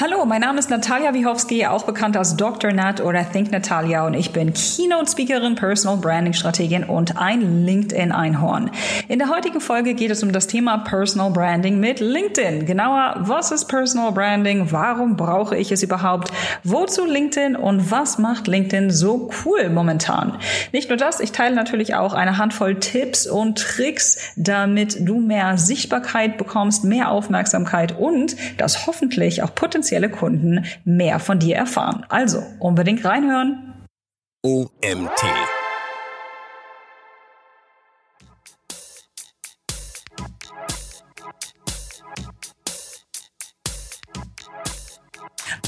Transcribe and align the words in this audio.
Hallo, 0.00 0.24
mein 0.24 0.40
Name 0.40 0.58
ist 0.58 0.70
Natalia 0.70 1.14
Wiechowski, 1.14 1.66
auch 1.66 1.84
bekannt 1.84 2.16
als 2.16 2.36
Dr. 2.36 2.72
Nat 2.72 3.00
oder 3.00 3.24
Think 3.30 3.52
Natalia 3.52 4.04
und 4.04 4.14
ich 4.14 4.32
bin 4.32 4.52
Keynote 4.52 5.08
Speakerin, 5.08 5.54
Personal 5.54 5.98
Branding 5.98 6.32
Strategin 6.32 6.82
und 6.82 7.16
ein 7.16 7.64
LinkedIn 7.64 8.10
Einhorn. 8.10 8.72
In 9.06 9.20
der 9.20 9.28
heutigen 9.28 9.60
Folge 9.60 9.94
geht 9.94 10.10
es 10.10 10.24
um 10.24 10.32
das 10.32 10.48
Thema 10.48 10.78
Personal 10.78 11.30
Branding 11.30 11.78
mit 11.78 12.00
LinkedIn. 12.00 12.66
Genauer, 12.66 13.18
was 13.20 13.52
ist 13.52 13.66
Personal 13.66 14.10
Branding? 14.10 14.72
Warum 14.72 15.16
brauche 15.16 15.56
ich 15.56 15.70
es 15.70 15.84
überhaupt? 15.84 16.32
Wozu 16.64 17.06
LinkedIn 17.06 17.54
und 17.54 17.92
was 17.92 18.18
macht 18.18 18.48
LinkedIn 18.48 18.90
so 18.90 19.30
cool 19.44 19.70
momentan? 19.70 20.38
Nicht 20.72 20.88
nur 20.88 20.98
das, 20.98 21.20
ich 21.20 21.30
teile 21.30 21.54
natürlich 21.54 21.94
auch 21.94 22.14
eine 22.14 22.36
Handvoll 22.36 22.80
Tipps 22.80 23.28
und 23.28 23.58
Tricks, 23.58 24.18
damit 24.34 24.96
du 25.08 25.20
mehr 25.20 25.56
Sichtbarkeit 25.56 26.36
bekommst, 26.36 26.82
mehr 26.82 27.12
Aufmerksamkeit 27.12 27.96
und 27.96 28.34
das 28.58 28.88
hoffentlich 28.88 29.44
auch 29.44 29.54
potenziell 29.54 29.83
potenzielle 29.84 30.08
Kunden 30.08 30.64
mehr 30.84 31.18
von 31.18 31.38
dir 31.38 31.56
erfahren. 31.56 32.06
Also 32.08 32.42
unbedingt 32.58 33.04
reinhören. 33.04 33.86
OMT 34.42 35.24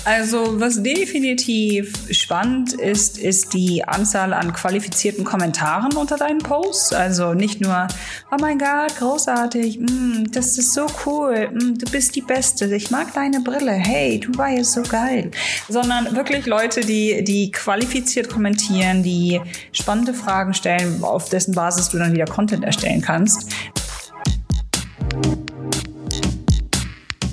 Also 0.06 0.60
was 0.60 0.84
definitiv 0.84 1.92
spannend 2.12 2.74
ist, 2.74 3.18
ist 3.18 3.52
die 3.54 3.82
Anzahl 3.82 4.32
an 4.34 4.52
qualifizierten 4.52 5.24
Kommentaren 5.24 5.96
unter 5.96 6.16
deinen 6.16 6.38
Posts. 6.38 6.92
Also 6.92 7.34
nicht 7.34 7.60
nur, 7.60 7.88
oh 8.30 8.36
mein 8.40 8.56
Gott, 8.56 8.96
großartig, 9.00 9.80
mm, 9.80 10.30
das 10.30 10.58
ist 10.58 10.74
so 10.74 10.86
cool, 11.04 11.48
mm, 11.52 11.78
du 11.78 11.90
bist 11.90 12.14
die 12.14 12.20
Beste, 12.20 12.72
ich 12.72 12.92
mag 12.92 13.14
deine 13.14 13.40
Brille, 13.40 13.72
hey, 13.72 14.20
du 14.20 14.30
warst 14.38 14.74
so 14.74 14.82
geil. 14.82 15.32
Sondern 15.68 16.14
wirklich 16.14 16.46
Leute, 16.46 16.82
die, 16.82 17.24
die 17.24 17.50
qualifiziert 17.50 18.30
kommentieren, 18.30 19.02
die 19.02 19.40
spannende 19.72 20.14
Fragen 20.14 20.54
stellen, 20.54 21.02
auf 21.02 21.30
dessen 21.30 21.52
Basis 21.52 21.88
du 21.88 21.98
dann 21.98 22.12
wieder 22.12 22.26
Content 22.26 22.62
erstellen 22.62 23.00
kannst. 23.00 23.50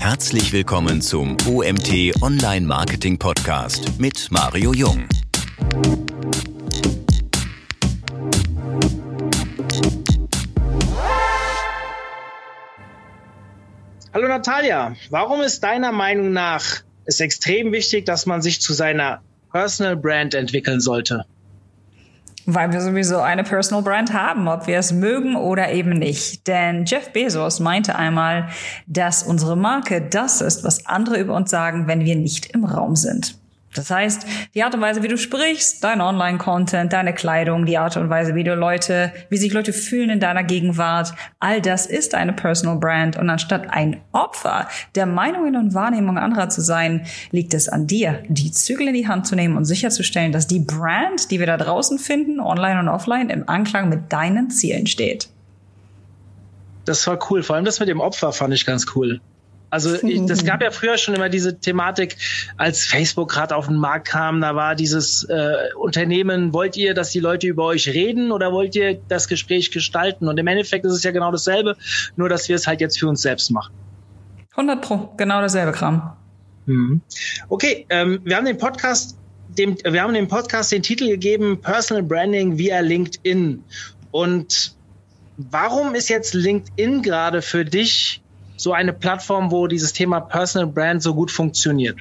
Herzlich 0.03 0.51
willkommen 0.51 1.01
zum 1.01 1.37
OMT 1.47 2.21
Online 2.21 2.67
Marketing 2.67 3.17
Podcast 3.17 4.01
mit 4.01 4.27
Mario 4.31 4.73
Jung. 4.73 5.07
Hallo 14.13 14.27
Natalia, 14.27 14.93
warum 15.09 15.39
ist 15.39 15.63
deiner 15.63 15.93
Meinung 15.93 16.33
nach 16.33 16.81
es 17.05 17.21
extrem 17.21 17.71
wichtig, 17.71 18.05
dass 18.05 18.25
man 18.25 18.41
sich 18.41 18.59
zu 18.59 18.73
seiner 18.73 19.21
Personal 19.53 19.95
Brand 19.95 20.33
entwickeln 20.33 20.81
sollte? 20.81 21.23
Weil 22.45 22.73
wir 22.73 22.81
sowieso 22.81 23.19
eine 23.19 23.44
Personal 23.44 23.83
Brand 23.83 24.13
haben, 24.13 24.47
ob 24.47 24.67
wir 24.67 24.77
es 24.77 24.91
mögen 24.91 25.36
oder 25.36 25.72
eben 25.72 25.91
nicht. 25.91 26.47
Denn 26.47 26.85
Jeff 26.85 27.11
Bezos 27.13 27.59
meinte 27.59 27.95
einmal, 27.95 28.50
dass 28.85 29.23
unsere 29.23 29.55
Marke 29.55 30.02
das 30.02 30.41
ist, 30.41 30.63
was 30.63 30.85
andere 30.85 31.19
über 31.19 31.35
uns 31.35 31.50
sagen, 31.50 31.88
wenn 31.88 32.03
wir 32.03 32.16
nicht 32.16 32.47
im 32.47 32.66
Raum 32.66 32.95
sind. 32.95 33.38
Das 33.75 33.89
heißt, 33.89 34.25
die 34.53 34.63
Art 34.63 34.75
und 34.75 34.81
Weise, 34.81 35.03
wie 35.03 35.07
du 35.07 35.17
sprichst, 35.17 35.83
dein 35.83 36.02
Online-Content, 36.02 36.93
deine 36.93 37.13
Kleidung, 37.13 37.66
die 37.66 37.77
Art 37.77 37.97
und 37.97 38.09
Weise, 38.09 38.35
wie 38.35 38.43
du 38.43 38.55
Leute, 38.55 39.11
wie 39.29 39.38
sich 39.38 39.53
Leute 39.53 39.73
fühlen 39.73 40.09
in 40.09 40.19
deiner 40.19 40.43
Gegenwart, 40.43 41.13
all 41.39 41.61
das 41.61 41.85
ist 41.85 42.13
eine 42.16 42.33
Personal 42.33 42.77
Brand. 42.77 43.17
Und 43.17 43.29
anstatt 43.29 43.69
ein 43.69 44.01
Opfer 44.11 44.67
der 44.95 45.05
Meinungen 45.05 45.55
und 45.55 45.73
Wahrnehmungen 45.73 46.21
anderer 46.21 46.49
zu 46.49 46.61
sein, 46.61 47.05
liegt 47.31 47.53
es 47.53 47.69
an 47.69 47.88
dir, 47.88 48.23
die 48.27 48.51
Zügel 48.51 48.88
in 48.88 48.94
die 48.94 49.07
Hand 49.07 49.27
zu 49.27 49.35
nehmen 49.35 49.57
und 49.57 49.66
sicherzustellen, 49.66 50.31
dass 50.31 50.47
die 50.47 50.59
Brand, 50.59 51.31
die 51.31 51.39
wir 51.39 51.47
da 51.47 51.57
draußen 51.57 51.99
finden, 51.99 52.39
online 52.39 52.79
und 52.79 52.89
offline, 52.89 53.29
im 53.29 53.49
Anklang 53.49 53.89
mit 53.89 54.13
deinen 54.13 54.50
Zielen 54.50 54.88
steht. 54.88 55.29
Das 56.85 57.07
war 57.07 57.17
cool. 57.29 57.44
Vor 57.44 57.55
allem 57.55 57.66
das 57.66 57.79
mit 57.79 57.90
dem 57.90 58.01
Opfer 58.01 58.34
fand 58.34 58.53
ich 58.53 58.66
ganz 58.66 58.85
cool. 58.95 59.22
Also 59.73 59.97
das 60.28 60.45
gab 60.45 60.61
ja 60.61 60.69
früher 60.69 61.00
schon 61.00 61.16
immer 61.16 61.29
diese 61.29 61.59
Thematik, 61.59 62.16
als 62.57 62.85
Facebook 62.85 63.31
gerade 63.31 63.56
auf 63.56 63.66
den 63.66 63.78
Markt 63.78 64.07
kam, 64.07 64.39
da 64.39 64.56
war 64.56 64.75
dieses 64.75 65.23
äh, 65.23 65.73
Unternehmen, 65.75 66.53
wollt 66.53 66.78
ihr, 66.78 66.94
dass 66.94 67.09
die 67.09 67.19
Leute 67.19 67.47
über 67.47 67.66
euch 67.66 67.88
reden 67.88 68.31
oder 68.31 68.51
wollt 68.51 68.75
ihr 68.75 69.01
das 69.07 69.28
Gespräch 69.28 69.72
gestalten? 69.72 70.28
Und 70.28 70.38
im 70.38 70.45
Endeffekt 70.45 70.85
ist 70.85 70.94
es 70.94 71.01
ja 71.01 71.09
genau 71.09 71.31
dasselbe, 71.31 71.75
nur 72.16 72.29
dass 72.29 72.50
wir 72.50 72.56
es 72.56 72.67
halt 72.67 72.81
jetzt 72.81 73.00
für 73.00 73.07
uns 73.07 73.23
selbst 73.23 73.50
machen. 73.50 73.73
100 74.51 74.79
Pro, 74.79 75.11
genau 75.17 75.41
dasselbe 75.41 75.72
Kram. 75.72 76.17
Mhm. 76.67 77.01
Okay, 77.50 77.88
ähm, 77.90 78.22
wir 78.23 78.38
haben 78.38 78.45
den 78.45 78.59
Podcast 78.59 79.17
dem, 79.50 79.75
wir 79.84 80.03
haben 80.03 80.13
dem 80.13 80.28
Podcast 80.28 80.72
den 80.72 80.84
Titel 80.84 81.07
gegeben, 81.07 81.61
Personal 81.61 82.03
Branding 82.03 82.59
via 82.59 82.79
LinkedIn. 82.79 83.63
Und 84.11 84.75
warum 85.38 85.95
ist 85.95 86.09
jetzt 86.09 86.35
LinkedIn 86.35 87.01
gerade 87.01 87.41
für 87.41 87.66
dich 87.66 88.22
so 88.56 88.74
eine 88.74 88.94
Plattform, 88.94 89.52
wo 89.52 89.68
dieses 89.68 89.94
Thema 89.94 90.19
Personal 90.19 90.68
Brand 90.68 91.02
so 91.02 91.14
gut 91.14 91.31
funktioniert? 91.31 92.00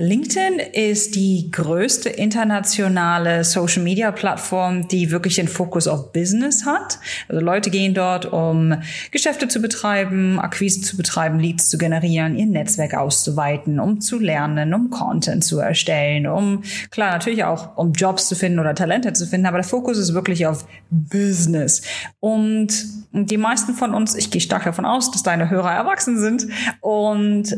LinkedIn 0.00 0.60
ist 0.72 1.14
die 1.14 1.50
größte 1.50 2.08
internationale 2.08 3.44
Social 3.44 3.82
Media 3.82 4.10
Plattform, 4.10 4.88
die 4.88 5.10
wirklich 5.10 5.34
den 5.34 5.46
Fokus 5.46 5.86
auf 5.86 6.14
Business 6.14 6.64
hat. 6.64 6.98
Also 7.28 7.44
Leute 7.44 7.68
gehen 7.68 7.92
dort, 7.92 8.24
um 8.24 8.80
Geschäfte 9.10 9.46
zu 9.46 9.60
betreiben, 9.60 10.40
Akquise 10.40 10.80
zu 10.80 10.96
betreiben, 10.96 11.38
Leads 11.38 11.68
zu 11.68 11.76
generieren, 11.76 12.34
ihr 12.34 12.46
Netzwerk 12.46 12.94
auszuweiten, 12.94 13.78
um 13.78 14.00
zu 14.00 14.18
lernen, 14.18 14.72
um 14.72 14.88
Content 14.88 15.44
zu 15.44 15.58
erstellen, 15.58 16.26
um 16.26 16.62
klar 16.90 17.10
natürlich 17.10 17.44
auch 17.44 17.76
um 17.76 17.92
Jobs 17.92 18.26
zu 18.26 18.34
finden 18.36 18.58
oder 18.58 18.74
Talente 18.74 19.12
zu 19.12 19.26
finden, 19.26 19.44
aber 19.44 19.58
der 19.58 19.68
Fokus 19.68 19.98
ist 19.98 20.14
wirklich 20.14 20.46
auf 20.46 20.64
Business. 20.88 21.82
Und 22.20 22.72
die 23.12 23.36
meisten 23.36 23.74
von 23.74 23.92
uns, 23.92 24.14
ich 24.14 24.30
gehe 24.30 24.40
stark 24.40 24.64
davon 24.64 24.86
aus, 24.86 25.10
dass 25.10 25.22
deine 25.22 25.50
Hörer 25.50 25.72
erwachsen 25.72 26.18
sind 26.18 26.46
und 26.80 27.54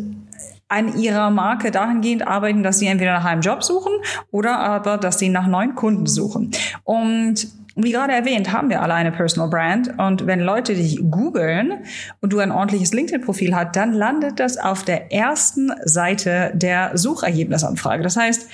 an 0.73 0.99
ihrer 0.99 1.31
Marke 1.31 1.71
dahingehend 1.71 2.27
arbeiten, 2.27 2.63
dass 2.63 2.79
sie 2.79 2.87
entweder 2.87 3.13
nach 3.13 3.27
einem 3.27 3.43
Job 3.43 3.63
suchen 3.63 3.93
oder 4.31 4.59
aber, 4.59 4.97
dass 4.97 5.19
sie 5.19 5.29
nach 5.29 5.47
neuen 5.47 5.75
Kunden 5.75 6.07
suchen. 6.07 6.51
Und 6.85 7.47
wie 7.75 7.93
gerade 7.93 8.13
erwähnt, 8.13 8.53
haben 8.53 8.69
wir 8.69 8.83
alle 8.83 8.95
eine 8.95 9.13
Personal 9.13 9.49
Brand. 9.49 9.99
Und 9.99 10.27
wenn 10.27 10.41
Leute 10.41 10.75
dich 10.75 10.99
googeln 11.11 11.85
und 12.21 12.33
du 12.33 12.39
ein 12.39 12.53
ordentliches 12.53 12.93
LinkedIn-Profil 12.93 13.55
hast, 13.55 13.77
dann 13.77 13.93
landet 13.93 14.41
das 14.41 14.59
auf 14.59 14.83
der 14.83 15.13
ersten 15.13 15.73
Seite 15.85 16.53
der 16.55 16.97
Suchergebnisanfrage. 16.97 18.03
Das 18.03 18.17
heißt, 18.17 18.49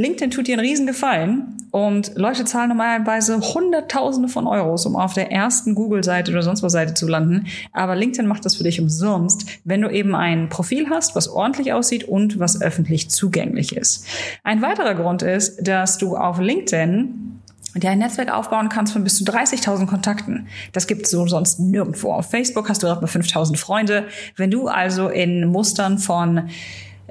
LinkedIn 0.00 0.30
tut 0.30 0.46
dir 0.46 0.54
einen 0.54 0.66
riesen 0.66 0.86
Gefallen 0.86 1.56
und 1.72 2.12
Leute 2.16 2.46
zahlen 2.46 2.70
normalerweise 2.70 3.38
Hunderttausende 3.38 4.30
von 4.30 4.46
Euros, 4.46 4.86
um 4.86 4.96
auf 4.96 5.12
der 5.12 5.30
ersten 5.30 5.74
Google-Seite 5.74 6.32
oder 6.32 6.42
sonst 6.42 6.62
was 6.62 6.72
Seite 6.72 6.94
zu 6.94 7.06
landen. 7.06 7.46
Aber 7.72 7.94
LinkedIn 7.94 8.26
macht 8.26 8.46
das 8.46 8.56
für 8.56 8.64
dich 8.64 8.80
umsonst, 8.80 9.46
wenn 9.64 9.82
du 9.82 9.90
eben 9.90 10.14
ein 10.14 10.48
Profil 10.48 10.88
hast, 10.88 11.14
was 11.16 11.28
ordentlich 11.28 11.74
aussieht 11.74 12.04
und 12.04 12.38
was 12.38 12.62
öffentlich 12.62 13.10
zugänglich 13.10 13.76
ist. 13.76 14.06
Ein 14.42 14.62
weiterer 14.62 14.94
Grund 14.94 15.20
ist, 15.20 15.68
dass 15.68 15.98
du 15.98 16.16
auf 16.16 16.40
LinkedIn 16.40 17.42
dir 17.74 17.90
ein 17.90 17.98
Netzwerk 17.98 18.32
aufbauen 18.32 18.70
kannst 18.70 18.94
von 18.94 19.04
bis 19.04 19.16
zu 19.16 19.24
30.000 19.24 19.86
Kontakten. 19.86 20.48
Das 20.72 20.86
gibt 20.86 21.06
so 21.06 21.26
sonst 21.26 21.60
nirgendwo. 21.60 22.12
Auf 22.12 22.30
Facebook 22.30 22.68
hast 22.70 22.82
du 22.82 22.86
gerade 22.86 23.02
mal 23.02 23.06
5.000 23.06 23.56
Freunde. 23.58 24.06
Wenn 24.36 24.50
du 24.50 24.66
also 24.66 25.08
in 25.08 25.46
Mustern 25.46 25.98
von 25.98 26.48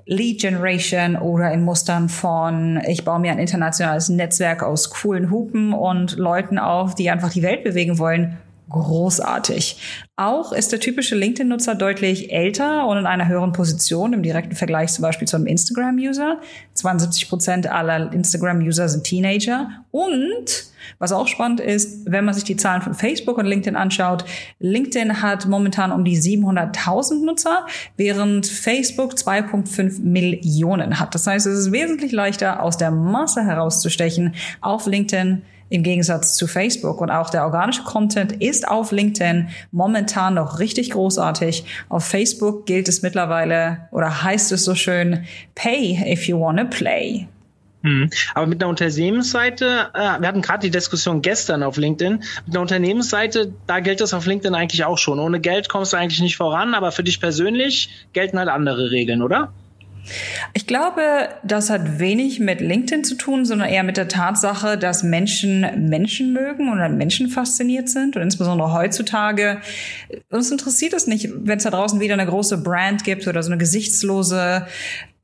Lead 0.06 0.42
Generation 0.42 1.16
oder 1.16 1.52
in 1.52 1.64
Mustern 1.64 2.10
von, 2.10 2.82
ich 2.88 3.04
baue 3.06 3.20
mir 3.20 3.32
ein 3.32 3.40
internationales 3.40 4.10
Netzwerk 4.10 4.64
aus 4.64 4.90
coolen 4.90 5.30
Hupen 5.30 5.74
und 5.74 6.18
Leuten 6.18 6.58
auf, 6.58 6.96
die 6.96 7.10
einfach 7.10 7.32
die 7.32 7.44
Welt 7.44 7.64
bewegen 7.64 7.98
wollen, 8.00 8.38
großartig. 8.70 9.78
Auch 10.16 10.52
ist 10.52 10.72
der 10.72 10.80
typische 10.80 11.16
LinkedIn-Nutzer 11.16 11.76
deutlich 11.76 12.32
älter 12.32 12.88
und 12.88 12.98
in 12.98 13.06
einer 13.06 13.28
höheren 13.28 13.54
Position 13.54 14.14
im 14.14 14.24
direkten 14.24 14.56
Vergleich 14.56 14.92
zum 14.92 15.04
Beispiel 15.04 15.28
zu 15.28 15.38
einem 15.38 15.48
Instagram-User. 15.48 16.40
72 16.74 17.30
Prozent 17.30 17.68
aller 17.68 18.12
Instagram-User 18.12 18.90
sind 18.90 19.06
Teenager. 19.06 19.70
Und 19.92 20.70
was 20.98 21.12
auch 21.12 21.28
spannend 21.28 21.60
ist, 21.60 22.12
wenn 22.12 22.26
man 22.26 22.34
sich 22.34 22.44
die 22.44 22.58
Zahlen 22.58 22.82
von 22.82 22.94
Facebook 22.94 23.38
und 23.38 23.46
LinkedIn 23.46 23.76
anschaut, 23.76 24.26
LinkedIn 24.60 25.22
hat 25.22 25.48
momentan 25.48 25.92
um 25.92 26.04
die 26.04 26.18
700.000 26.18 27.26
Nutzer, 27.26 27.66
während 27.98 28.48
Facebook 28.48 29.14
2,5 29.14 30.02
Millionen 30.02 31.00
hat. 31.00 31.16
Das 31.16 31.28
heißt, 31.28 31.46
es 31.48 31.60
ist 31.60 31.72
wesentlich 31.72 32.12
leichter, 32.12 32.62
aus 32.62 32.78
der 32.78 32.92
Masse 32.92 33.44
herauszustechen 33.44 34.36
auf 34.62 34.86
LinkedIn 34.86 35.44
im 35.70 35.84
Gegensatz 35.84 36.36
zu 36.36 36.48
Facebook. 36.48 37.02
Und 37.02 37.12
auch 37.12 37.30
der 37.30 37.46
organische 37.46 37.84
Content 37.84 38.32
ist 38.34 38.68
auf 38.68 38.92
LinkedIn 38.92 39.50
momentan 39.72 40.36
noch 40.36 40.60
richtig 40.60 40.92
großartig. 40.92 41.66
Auf 41.90 42.06
Facebook 42.06 42.66
gilt 42.66 42.88
es 42.88 43.02
mittlerweile 43.02 43.90
oder 43.92 44.24
heißt 44.24 44.52
es 44.52 44.66
so 44.66 44.76
schön, 44.76 45.26
pay 45.56 46.00
if 46.12 46.28
you 46.28 46.40
wanna 46.40 46.66
play. 46.66 47.28
Mhm. 47.82 48.10
Aber 48.36 48.46
mit 48.48 48.62
einer 48.62 48.70
Unternehmensseite, 48.70 49.90
äh, 49.94 50.20
wir 50.20 50.28
hatten 50.28 50.42
gerade 50.42 50.62
die 50.62 50.72
Diskussion 50.72 51.22
gestern 51.22 51.64
auf 51.64 51.78
LinkedIn, 51.78 52.24
mit 52.46 52.56
einer 52.56 52.62
Unternehmensseite, 52.62 53.54
da 53.68 53.80
gilt 53.80 54.02
das 54.02 54.14
auf 54.14 54.26
LinkedIn 54.26 54.54
eigentlich 54.54 54.84
auch 54.84 54.98
schon. 54.98 55.20
Ohne 55.20 55.40
Geld 55.40 55.70
kommst 55.70 55.94
du 55.94 55.98
eigentlich 55.98 56.22
nicht 56.22 56.38
voran, 56.38 56.74
aber 56.74 56.92
für 56.92 57.04
dich 57.04 57.22
persönlich 57.22 58.08
gelten 58.14 58.38
halt 58.38 58.50
andere 58.50 58.92
Regeln, 58.92 59.22
oder? 59.22 59.54
Ich 60.54 60.68
glaube, 60.68 61.30
das 61.44 61.70
hat 61.70 62.00
wenig 62.00 62.40
mit 62.40 62.62
LinkedIn 62.62 63.04
zu 63.04 63.16
tun, 63.16 63.46
sondern 63.46 63.70
eher 63.70 63.84
mit 63.84 63.98
der 63.98 64.08
Tatsache, 64.08 64.78
dass 64.78 65.04
Menschen 65.04 65.90
Menschen 65.90 66.34
mögen 66.34 66.72
oder 66.72 66.90
Menschen 66.90 67.30
fasziniert 67.30 67.90
sind. 67.90 68.16
Und 68.16 68.22
insbesondere 68.22 68.74
heutzutage, 68.74 69.62
uns 70.30 70.52
interessiert 70.52 70.94
es 70.94 71.08
nicht, 71.08 71.30
wenn 71.36 71.58
es 71.58 71.64
da 71.64 71.70
draußen 71.70 72.00
wieder 72.00 72.14
eine 72.14 72.26
große 72.26 72.58
Brand 72.64 73.04
gibt 73.04 73.28
oder 73.28 73.44
so 73.44 73.52
eine 73.52 73.58
gesichtslose 73.58 74.66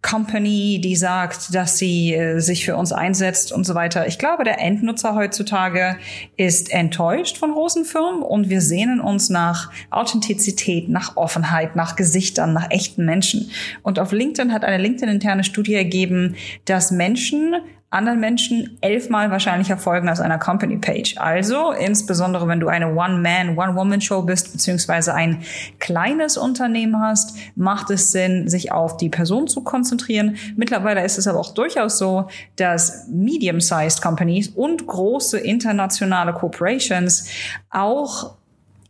Company, 0.06 0.80
die 0.84 0.96
sagt, 0.96 1.56
dass 1.56 1.80
sie 1.80 2.14
äh, 2.14 2.40
sich 2.40 2.64
für 2.64 2.76
uns 2.76 2.92
einsetzt 2.92 3.52
und 3.52 3.66
so 3.66 3.74
weiter. 3.74 4.08
Ich 4.08 4.20
glaube, 4.20 4.44
der 4.44 4.62
Endnutzer 4.62 5.16
heutzutage 5.16 5.98
ist 6.38 6.72
enttäuscht 6.72 7.38
von 7.38 7.54
großen 7.54 7.86
Firmen 7.86 8.22
und 8.22 8.50
wir 8.50 8.62
sehnen 8.62 9.02
uns 9.02 9.32
nach 9.32 9.72
Authentizität, 9.90 10.90
nach 10.90 11.18
Offenheit, 11.18 11.76
nach 11.76 11.96
Gesichtern, 11.96 12.54
nach 12.54 12.70
echten 12.70 13.04
Menschen. 13.04 13.50
Und 13.82 13.98
auf 13.98 14.12
LinkedIn 14.12 14.54
hat 14.54 14.64
eine 14.64 14.78
LinkedIn-interne 14.78 15.44
Studie 15.44 15.74
ergeben, 15.74 16.36
dass 16.66 16.92
Menschen 16.92 17.56
anderen 17.96 18.20
Menschen 18.20 18.78
elfmal 18.82 19.32
wahrscheinlicher 19.32 19.78
folgen 19.78 20.10
als 20.10 20.20
einer 20.20 20.38
Company-Page. 20.38 21.18
Also 21.18 21.72
insbesondere, 21.72 22.48
wenn 22.48 22.60
du 22.60 22.68
eine 22.68 22.94
One-Man, 22.94 23.58
One-Woman-Show 23.58 24.24
bist, 24.24 24.52
beziehungsweise 24.52 25.14
ein 25.14 25.42
kleines 25.80 26.38
Unternehmen 26.38 27.00
hast, 27.00 27.38
macht 27.56 27.90
es 27.90 28.12
Sinn, 28.12 28.50
sich 28.50 28.72
auf 28.72 28.98
die 28.98 29.10
Person 29.10 29.48
zu 29.48 29.64
konzentrieren. 29.64 30.36
Mittlerweile 30.56 31.04
ist 31.04 31.18
es 31.18 31.28
aber 31.28 31.40
auch 31.40 31.54
durchaus 31.54 31.98
so, 31.98 32.28
dass 32.58 33.08
medium-sized 33.08 34.02
Companies 34.02 34.50
und 34.50 34.86
große 34.86 35.40
internationale 35.40 36.34
Corporations 36.34 37.30
auch 37.70 38.36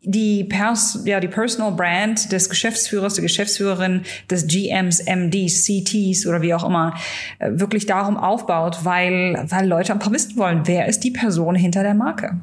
die, 0.05 0.43
Pers 0.43 1.01
ja, 1.05 1.19
die 1.19 1.27
Personal 1.27 1.71
Brand 1.71 2.31
des 2.31 2.49
Geschäftsführers, 2.49 3.15
der 3.15 3.23
Geschäftsführerin, 3.23 4.03
des 4.29 4.47
GMs, 4.47 5.03
MDs, 5.05 5.65
CTs 5.65 6.25
oder 6.25 6.41
wie 6.41 6.53
auch 6.53 6.63
immer, 6.63 6.93
äh, 7.39 7.51
wirklich 7.53 7.85
darum 7.85 8.17
aufbaut, 8.17 8.79
weil, 8.83 9.45
weil 9.49 9.67
Leute 9.67 9.93
einfach 9.93 10.11
wissen 10.11 10.37
wollen, 10.37 10.61
wer 10.65 10.87
ist 10.87 11.03
die 11.03 11.11
Person 11.11 11.55
hinter 11.55 11.83
der 11.83 11.93
Marke. 11.93 12.37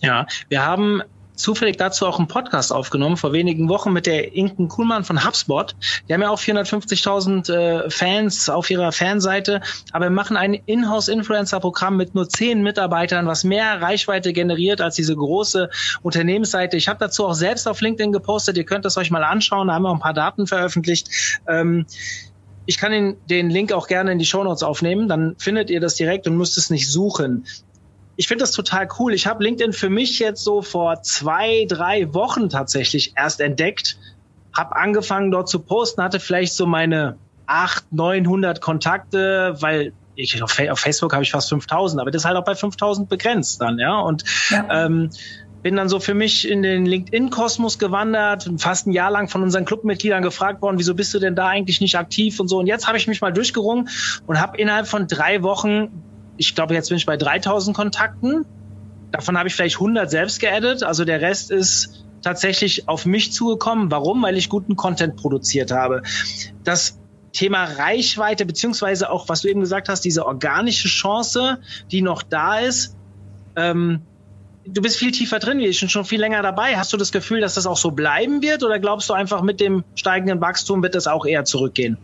Ja, 0.00 0.26
wir 0.48 0.64
haben 0.64 1.02
zufällig 1.42 1.76
dazu 1.76 2.06
auch 2.06 2.18
einen 2.18 2.28
Podcast 2.28 2.72
aufgenommen 2.72 3.16
vor 3.16 3.32
wenigen 3.32 3.68
Wochen 3.68 3.92
mit 3.92 4.06
der 4.06 4.34
Inken 4.34 4.68
Kuhlmann 4.68 5.04
von 5.04 5.24
HubSpot. 5.26 5.74
Die 6.08 6.14
haben 6.14 6.22
ja 6.22 6.30
auch 6.30 6.40
450.000 6.40 7.52
äh, 7.52 7.90
Fans 7.90 8.48
auf 8.48 8.70
ihrer 8.70 8.92
Fanseite, 8.92 9.60
aber 9.92 10.06
wir 10.06 10.10
machen 10.10 10.36
ein 10.36 10.54
Inhouse-Influencer-Programm 10.54 11.96
mit 11.96 12.14
nur 12.14 12.28
zehn 12.28 12.62
Mitarbeitern, 12.62 13.26
was 13.26 13.44
mehr 13.44 13.82
Reichweite 13.82 14.32
generiert 14.32 14.80
als 14.80 14.94
diese 14.94 15.14
große 15.14 15.68
Unternehmensseite. 16.02 16.76
Ich 16.76 16.88
habe 16.88 16.98
dazu 16.98 17.26
auch 17.26 17.34
selbst 17.34 17.68
auf 17.68 17.80
LinkedIn 17.80 18.12
gepostet. 18.12 18.56
Ihr 18.56 18.64
könnt 18.64 18.86
es 18.86 18.96
euch 18.96 19.10
mal 19.10 19.24
anschauen. 19.24 19.68
Da 19.68 19.74
haben 19.74 19.82
wir 19.82 19.90
auch 19.90 19.94
ein 19.94 20.00
paar 20.00 20.14
Daten 20.14 20.46
veröffentlicht. 20.46 21.40
Ähm, 21.48 21.86
ich 22.64 22.78
kann 22.78 22.92
den, 22.92 23.16
den 23.28 23.50
Link 23.50 23.72
auch 23.72 23.88
gerne 23.88 24.12
in 24.12 24.18
die 24.18 24.24
Shownotes 24.24 24.62
aufnehmen, 24.62 25.08
dann 25.08 25.34
findet 25.36 25.68
ihr 25.68 25.80
das 25.80 25.96
direkt 25.96 26.28
und 26.28 26.36
müsst 26.36 26.56
es 26.58 26.70
nicht 26.70 26.88
suchen 26.88 27.44
ich 28.16 28.28
finde 28.28 28.42
das 28.42 28.52
total 28.52 28.88
cool. 28.98 29.14
Ich 29.14 29.26
habe 29.26 29.42
LinkedIn 29.42 29.72
für 29.72 29.88
mich 29.88 30.18
jetzt 30.18 30.44
so 30.44 30.62
vor 30.62 31.02
zwei, 31.02 31.66
drei 31.68 32.12
Wochen 32.14 32.48
tatsächlich 32.48 33.14
erst 33.16 33.40
entdeckt, 33.40 33.98
habe 34.54 34.76
angefangen 34.76 35.30
dort 35.30 35.48
zu 35.48 35.60
posten, 35.60 36.02
hatte 36.02 36.20
vielleicht 36.20 36.52
so 36.52 36.66
meine 36.66 37.16
acht, 37.46 37.90
900 37.92 38.60
Kontakte, 38.60 39.56
weil 39.60 39.92
ich 40.14 40.42
auf, 40.42 40.52
Facebook 40.52 41.12
habe 41.14 41.22
ich 41.22 41.30
fast 41.30 41.48
5000, 41.48 42.00
aber 42.00 42.10
das 42.10 42.22
ist 42.22 42.26
halt 42.26 42.36
auch 42.36 42.44
bei 42.44 42.54
5000 42.54 43.08
begrenzt 43.08 43.60
dann, 43.60 43.78
ja. 43.78 43.98
Und 43.98 44.24
ja. 44.50 44.86
Ähm, 44.86 45.10
bin 45.62 45.76
dann 45.76 45.88
so 45.88 46.00
für 46.00 46.14
mich 46.14 46.48
in 46.48 46.62
den 46.62 46.86
LinkedIn-Kosmos 46.86 47.78
gewandert, 47.78 48.50
fast 48.58 48.88
ein 48.88 48.92
Jahr 48.92 49.12
lang 49.12 49.28
von 49.28 49.42
unseren 49.42 49.64
Clubmitgliedern 49.64 50.22
gefragt 50.22 50.60
worden, 50.60 50.78
wieso 50.78 50.94
bist 50.94 51.14
du 51.14 51.20
denn 51.20 51.36
da 51.36 51.46
eigentlich 51.46 51.80
nicht 51.80 51.96
aktiv 51.96 52.40
und 52.40 52.48
so. 52.48 52.58
Und 52.58 52.66
jetzt 52.66 52.88
habe 52.88 52.98
ich 52.98 53.06
mich 53.06 53.20
mal 53.20 53.32
durchgerungen 53.32 53.88
und 54.26 54.40
habe 54.40 54.58
innerhalb 54.58 54.88
von 54.88 55.06
drei 55.06 55.42
Wochen 55.44 56.02
ich 56.36 56.54
glaube, 56.54 56.74
jetzt 56.74 56.88
bin 56.88 56.98
ich 56.98 57.06
bei 57.06 57.16
3000 57.16 57.76
Kontakten. 57.76 58.44
Davon 59.10 59.36
habe 59.36 59.48
ich 59.48 59.54
vielleicht 59.54 59.76
100 59.76 60.10
selbst 60.10 60.40
geaddet. 60.40 60.82
Also 60.82 61.04
der 61.04 61.20
Rest 61.20 61.50
ist 61.50 62.04
tatsächlich 62.22 62.88
auf 62.88 63.04
mich 63.04 63.32
zugekommen. 63.32 63.90
Warum? 63.90 64.22
Weil 64.22 64.36
ich 64.36 64.48
guten 64.48 64.76
Content 64.76 65.16
produziert 65.16 65.70
habe. 65.70 66.02
Das 66.64 66.98
Thema 67.32 67.64
Reichweite, 67.64 68.46
beziehungsweise 68.46 69.10
auch, 69.10 69.28
was 69.28 69.42
du 69.42 69.48
eben 69.48 69.60
gesagt 69.60 69.88
hast, 69.88 70.02
diese 70.02 70.26
organische 70.26 70.88
Chance, 70.88 71.58
die 71.90 72.02
noch 72.02 72.22
da 72.22 72.58
ist. 72.58 72.96
Ähm, 73.56 74.02
du 74.66 74.82
bist 74.82 74.96
viel 74.96 75.12
tiefer 75.12 75.38
drin, 75.38 75.58
wir 75.58 75.72
sind 75.72 75.90
schon 75.90 76.04
viel 76.04 76.20
länger 76.20 76.42
dabei. 76.42 76.76
Hast 76.76 76.92
du 76.92 76.96
das 76.96 77.12
Gefühl, 77.12 77.40
dass 77.40 77.54
das 77.54 77.66
auch 77.66 77.76
so 77.76 77.90
bleiben 77.90 78.42
wird 78.42 78.62
oder 78.62 78.78
glaubst 78.78 79.08
du 79.10 79.14
einfach 79.14 79.42
mit 79.42 79.60
dem 79.60 79.84
steigenden 79.94 80.40
Wachstum 80.40 80.82
wird 80.82 80.94
das 80.94 81.06
auch 81.06 81.26
eher 81.26 81.44
zurückgehen? 81.44 81.98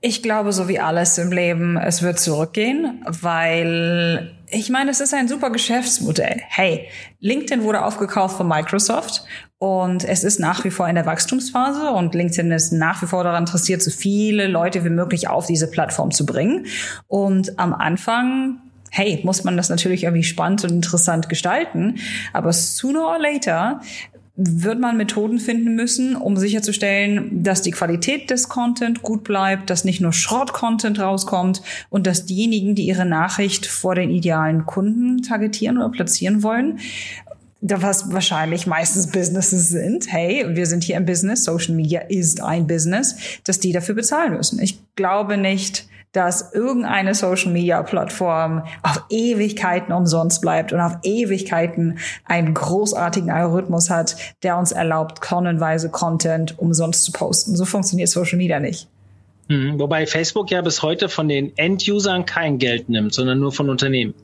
Ich 0.00 0.22
glaube, 0.22 0.52
so 0.52 0.68
wie 0.68 0.78
alles 0.78 1.18
im 1.18 1.32
Leben, 1.32 1.76
es 1.76 2.02
wird 2.02 2.18
zurückgehen, 2.18 3.02
weil 3.06 4.32
ich 4.50 4.70
meine, 4.70 4.90
es 4.90 5.00
ist 5.00 5.14
ein 5.14 5.28
super 5.28 5.50
Geschäftsmodell. 5.50 6.40
Hey, 6.48 6.88
LinkedIn 7.20 7.62
wurde 7.62 7.84
aufgekauft 7.84 8.36
von 8.36 8.48
Microsoft 8.48 9.24
und 9.58 10.04
es 10.04 10.24
ist 10.24 10.40
nach 10.40 10.64
wie 10.64 10.70
vor 10.70 10.88
in 10.88 10.96
der 10.96 11.06
Wachstumsphase 11.06 11.90
und 11.90 12.14
LinkedIn 12.14 12.50
ist 12.50 12.72
nach 12.72 13.02
wie 13.02 13.06
vor 13.06 13.24
daran 13.24 13.44
interessiert, 13.44 13.82
so 13.82 13.90
viele 13.90 14.46
Leute 14.46 14.84
wie 14.84 14.90
möglich 14.90 15.28
auf 15.28 15.46
diese 15.46 15.70
Plattform 15.70 16.10
zu 16.10 16.26
bringen. 16.26 16.66
Und 17.06 17.58
am 17.58 17.72
Anfang 17.72 18.60
hey, 18.90 19.20
muss 19.22 19.44
man 19.44 19.56
das 19.56 19.68
natürlich 19.68 20.02
irgendwie 20.02 20.24
spannend 20.24 20.64
und 20.64 20.70
interessant 20.70 21.28
gestalten. 21.28 22.00
Aber 22.32 22.52
sooner 22.52 23.06
or 23.06 23.18
later 23.18 23.80
wird 24.42 24.80
man 24.80 24.96
Methoden 24.96 25.38
finden 25.38 25.74
müssen, 25.74 26.16
um 26.16 26.36
sicherzustellen, 26.38 27.42
dass 27.42 27.60
die 27.60 27.72
Qualität 27.72 28.30
des 28.30 28.48
Content 28.48 29.02
gut 29.02 29.22
bleibt, 29.22 29.68
dass 29.68 29.84
nicht 29.84 30.00
nur 30.00 30.14
Schrott-Content 30.14 30.98
rauskommt 30.98 31.60
und 31.90 32.06
dass 32.06 32.24
diejenigen, 32.24 32.74
die 32.74 32.86
ihre 32.86 33.04
Nachricht 33.04 33.66
vor 33.66 33.94
den 33.94 34.10
idealen 34.10 34.64
Kunden 34.64 35.22
targetieren 35.22 35.76
oder 35.76 35.90
platzieren 35.90 36.42
wollen, 36.42 36.78
was 37.60 38.10
wahrscheinlich 38.10 38.66
meistens 38.66 39.10
Businesses 39.10 39.68
sind, 39.68 40.10
hey, 40.10 40.46
wir 40.48 40.64
sind 40.64 40.84
hier 40.84 40.96
im 40.96 41.04
Business, 41.04 41.44
Social 41.44 41.74
Media 41.74 42.00
ist 42.00 42.40
ein 42.40 42.66
Business, 42.66 43.16
dass 43.44 43.60
die 43.60 43.72
dafür 43.72 43.94
bezahlen 43.94 44.32
müssen. 44.32 44.58
Ich 44.58 44.78
glaube 44.96 45.36
nicht, 45.36 45.86
dass 46.12 46.52
irgendeine 46.52 47.14
Social 47.14 47.52
Media 47.52 47.82
Plattform 47.82 48.64
auf 48.82 49.04
Ewigkeiten 49.10 49.92
umsonst 49.92 50.40
bleibt 50.40 50.72
und 50.72 50.80
auf 50.80 50.98
Ewigkeiten 51.02 51.98
einen 52.24 52.54
großartigen 52.54 53.30
Algorithmus 53.30 53.90
hat, 53.90 54.16
der 54.42 54.58
uns 54.58 54.72
erlaubt, 54.72 55.22
tonnenweise 55.22 55.90
Content 55.90 56.58
umsonst 56.58 57.04
zu 57.04 57.12
posten. 57.12 57.56
So 57.56 57.64
funktioniert 57.64 58.08
Social 58.08 58.38
Media 58.38 58.58
nicht. 58.58 58.88
Mhm, 59.48 59.78
wobei 59.78 60.06
Facebook 60.06 60.50
ja 60.50 60.62
bis 60.62 60.82
heute 60.82 61.08
von 61.08 61.28
den 61.28 61.56
End-Usern 61.56 62.24
kein 62.24 62.58
Geld 62.58 62.88
nimmt, 62.88 63.12
sondern 63.14 63.40
nur 63.40 63.52
von 63.52 63.68
Unternehmen. 63.68 64.14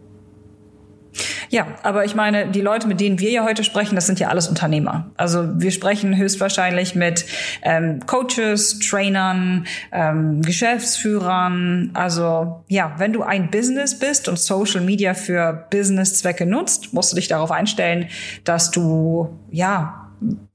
Ja, 1.48 1.66
aber 1.82 2.04
ich 2.04 2.14
meine, 2.14 2.48
die 2.48 2.60
Leute, 2.60 2.88
mit 2.88 3.00
denen 3.00 3.18
wir 3.18 3.30
ja 3.30 3.44
heute 3.44 3.64
sprechen, 3.64 3.94
das 3.94 4.06
sind 4.06 4.20
ja 4.20 4.28
alles 4.28 4.48
Unternehmer. 4.48 5.10
Also 5.16 5.60
wir 5.60 5.70
sprechen 5.70 6.16
höchstwahrscheinlich 6.16 6.94
mit 6.94 7.24
ähm, 7.62 8.00
Coaches, 8.06 8.78
Trainern, 8.78 9.66
ähm, 9.92 10.42
Geschäftsführern. 10.42 11.90
Also 11.94 12.64
ja, 12.68 12.94
wenn 12.98 13.12
du 13.12 13.22
ein 13.22 13.50
Business 13.50 13.98
bist 13.98 14.28
und 14.28 14.38
Social 14.38 14.80
Media 14.80 15.14
für 15.14 15.66
Business-Zwecke 15.70 16.46
nutzt, 16.46 16.92
musst 16.92 17.12
du 17.12 17.16
dich 17.16 17.28
darauf 17.28 17.50
einstellen, 17.50 18.08
dass 18.44 18.70
du 18.70 19.38
ja 19.50 20.05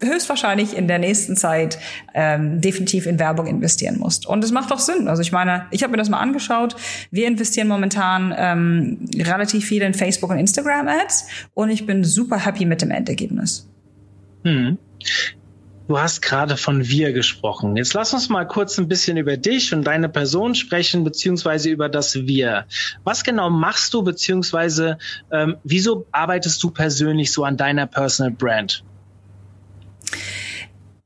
höchstwahrscheinlich 0.02 0.76
in 0.76 0.88
der 0.88 1.00
nächsten 1.00 1.36
Zeit 1.36 1.78
ähm, 2.14 2.62
definitiv 2.62 3.06
in 3.06 3.20
Werbung 3.20 3.48
investieren 3.48 4.00
musst. 4.00 4.26
Und 4.26 4.44
es 4.44 4.52
macht 4.52 4.72
doch 4.72 4.80
Sinn. 4.80 5.08
Also 5.08 5.22
ich 5.22 5.32
meine, 5.32 5.68
ich 5.72 5.84
habe 5.84 5.92
mir 5.92 5.98
das 5.98 6.10
mal 6.10 6.20
angeschaut. 6.20 6.76
Wir 7.12 7.28
investieren 7.28 7.68
momentan 7.68 8.34
ähm, 8.36 9.06
relativ 9.18 9.66
viel 9.66 9.82
in 9.82 9.94
Facebook 9.94 10.32
und 10.32 10.40
Instagram 10.40 10.88
Ads 10.88 11.28
und 11.54 11.70
ich 11.70 11.86
bin 11.86 12.04
super 12.04 12.44
happy 12.44 12.66
mit 12.66 12.82
dem 12.82 12.92
Endergebnis. 12.92 13.70
Hm. 14.44 14.78
Du 15.88 16.00
hast 16.00 16.22
gerade 16.22 16.56
von 16.56 16.88
wir 16.88 17.12
gesprochen. 17.12 17.76
Jetzt 17.76 17.94
lass 17.94 18.14
uns 18.14 18.30
mal 18.30 18.48
kurz 18.48 18.78
ein 18.78 18.88
bisschen 18.88 19.18
über 19.18 19.36
dich 19.36 19.74
und 19.74 19.84
deine 19.84 20.08
Person 20.08 20.56
sprechen, 20.56 21.04
beziehungsweise 21.04 21.70
über 21.70 21.90
das 21.90 22.16
wir. 22.16 22.66
Was 23.04 23.26
genau 23.26 23.50
machst 23.50 23.94
du, 23.94 24.02
beziehungsweise 24.02 24.98
ähm, 25.32 25.58
wieso 25.66 26.08
arbeitest 26.14 26.64
du 26.64 26.72
persönlich 26.72 27.34
so 27.34 27.44
an 27.44 27.58
deiner 27.58 27.88
Personal 27.88 28.32
Brand? 28.32 28.86